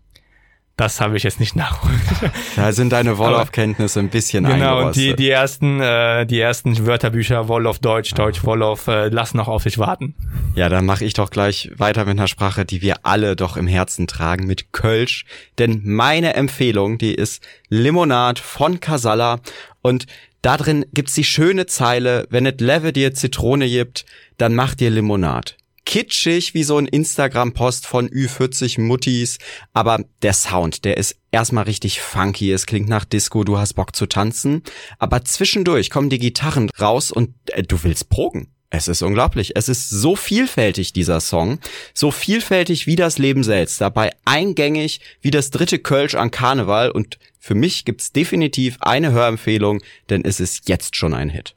Das 0.76 1.00
habe 1.00 1.16
ich 1.16 1.22
jetzt 1.22 1.38
nicht 1.38 1.54
nachholen. 1.54 2.00
Da 2.56 2.72
sind 2.72 2.92
deine 2.92 3.18
Wolof-Kenntnisse 3.18 4.00
ein 4.00 4.08
bisschen 4.08 4.44
Genau, 4.44 4.86
und 4.86 4.96
die, 4.96 5.14
die 5.14 5.30
ersten, 5.30 5.80
äh, 5.80 6.26
die 6.26 6.38
ersten 6.38 6.86
Wörterbücher 6.86 7.48
Wolof 7.48 7.78
Deutsch, 7.78 8.12
Deutsch 8.14 8.44
Wolof 8.44 8.88
äh, 8.88 9.08
lassen 9.08 9.38
noch 9.38 9.48
auf 9.48 9.62
sich 9.62 9.78
warten. 9.78 10.14
Ja, 10.54 10.68
dann 10.68 10.84
mache 10.84 11.04
ich 11.04 11.14
doch 11.14 11.30
gleich 11.30 11.70
weiter 11.76 12.04
mit 12.04 12.18
einer 12.18 12.28
Sprache, 12.28 12.64
die 12.64 12.82
wir 12.82 12.96
alle 13.04 13.36
doch 13.36 13.56
im 13.56 13.66
Herzen 13.66 14.06
tragen, 14.06 14.46
mit 14.46 14.72
Kölsch. 14.72 15.24
Denn 15.58 15.82
meine 15.84 16.34
Empfehlung, 16.34 16.98
die 16.98 17.14
ist 17.14 17.42
Limonade 17.68 18.40
von 18.40 18.80
Casalla 18.80 19.40
und 19.80 20.06
da 20.42 20.56
drin 20.56 20.84
gibt's 20.92 21.14
die 21.14 21.24
schöne 21.24 21.66
Zeile, 21.66 22.26
wenn 22.30 22.46
et 22.46 22.60
Leve 22.60 22.92
dir 22.92 23.14
Zitrone 23.14 23.68
gibt, 23.68 24.04
dann 24.38 24.54
mach 24.54 24.74
dir 24.74 24.90
Limonade 24.90 25.52
kitschig 25.84 26.54
wie 26.54 26.64
so 26.64 26.78
ein 26.78 26.86
Instagram-Post 26.86 27.86
von 27.86 28.08
Ü40 28.08 28.80
Muttis, 28.80 29.38
aber 29.72 30.04
der 30.22 30.32
Sound, 30.32 30.84
der 30.84 30.96
ist 30.96 31.16
erstmal 31.30 31.64
richtig 31.64 32.00
funky, 32.00 32.52
es 32.52 32.66
klingt 32.66 32.88
nach 32.88 33.04
Disco, 33.04 33.44
du 33.44 33.58
hast 33.58 33.74
Bock 33.74 33.94
zu 33.96 34.06
tanzen, 34.06 34.62
aber 34.98 35.24
zwischendurch 35.24 35.90
kommen 35.90 36.10
die 36.10 36.18
Gitarren 36.18 36.70
raus 36.80 37.10
und 37.10 37.34
äh, 37.48 37.62
du 37.62 37.82
willst 37.82 38.08
progen. 38.08 38.48
Es 38.74 38.88
ist 38.88 39.02
unglaublich. 39.02 39.54
Es 39.54 39.68
ist 39.68 39.90
so 39.90 40.16
vielfältig, 40.16 40.94
dieser 40.94 41.20
Song. 41.20 41.58
So 41.92 42.10
vielfältig 42.10 42.86
wie 42.86 42.96
das 42.96 43.18
Leben 43.18 43.44
selbst. 43.44 43.82
Dabei 43.82 44.12
eingängig 44.24 45.00
wie 45.20 45.30
das 45.30 45.50
dritte 45.50 45.78
Kölsch 45.78 46.14
an 46.14 46.30
Karneval. 46.30 46.90
Und 46.90 47.18
für 47.38 47.54
mich 47.54 47.84
gibt's 47.84 48.12
definitiv 48.12 48.78
eine 48.80 49.12
Hörempfehlung, 49.12 49.82
denn 50.08 50.24
es 50.24 50.40
ist 50.40 50.70
jetzt 50.70 50.96
schon 50.96 51.12
ein 51.12 51.28
Hit. 51.28 51.54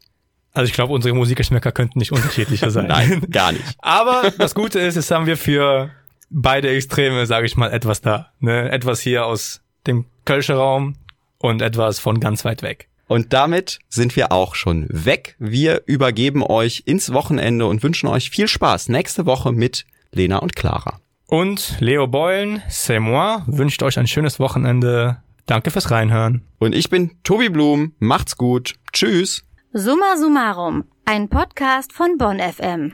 Also 0.55 0.69
ich 0.69 0.73
glaube, 0.73 0.93
unsere 0.93 1.13
Musikgeschmäcker 1.13 1.71
könnten 1.73 1.99
nicht 1.99 2.13
unterschiedlicher 2.13 2.71
sein. 2.71 2.87
Nein, 2.89 3.27
gar 3.29 3.51
nicht. 3.51 3.63
Aber 3.79 4.31
das 4.37 4.55
Gute 4.55 4.79
ist, 4.79 4.95
jetzt 4.95 5.11
haben 5.11 5.27
wir 5.27 5.37
für 5.37 5.91
beide 6.29 6.69
Extreme, 6.69 7.25
sage 7.25 7.45
ich 7.45 7.57
mal, 7.57 7.71
etwas 7.71 8.01
da. 8.01 8.31
Ne? 8.39 8.71
Etwas 8.71 9.01
hier 9.01 9.25
aus 9.25 9.61
dem 9.85 10.05
Kölscher 10.23 10.55
Raum 10.55 10.95
und 11.37 11.61
etwas 11.61 11.99
von 11.99 12.19
ganz 12.19 12.45
weit 12.45 12.63
weg. 12.63 12.87
Und 13.07 13.33
damit 13.33 13.79
sind 13.89 14.15
wir 14.15 14.31
auch 14.31 14.55
schon 14.55 14.87
weg. 14.89 15.35
Wir 15.37 15.83
übergeben 15.85 16.41
euch 16.41 16.83
ins 16.85 17.13
Wochenende 17.13 17.67
und 17.67 17.83
wünschen 17.83 18.07
euch 18.07 18.29
viel 18.29 18.47
Spaß 18.47 18.89
nächste 18.89 19.25
Woche 19.25 19.51
mit 19.51 19.85
Lena 20.11 20.37
und 20.37 20.55
Clara. 20.55 20.99
Und 21.27 21.77
Leo 21.79 22.07
Beulen, 22.07 22.61
c'est 22.69 22.99
moi, 22.99 23.43
wünscht 23.45 23.83
euch 23.83 23.99
ein 23.99 24.07
schönes 24.07 24.39
Wochenende. 24.39 25.17
Danke 25.45 25.69
fürs 25.69 25.91
Reinhören. 25.91 26.41
Und 26.57 26.73
ich 26.73 26.89
bin 26.89 27.11
Tobi 27.23 27.49
Blum. 27.49 27.93
Macht's 27.99 28.37
gut. 28.37 28.75
Tschüss. 28.91 29.44
Summa 29.77 30.15
summarum, 30.15 30.85
ein 31.03 31.27
Podcast 31.27 31.91
von 31.91 32.17
Bonn 32.17 32.39
FM. 32.39 32.93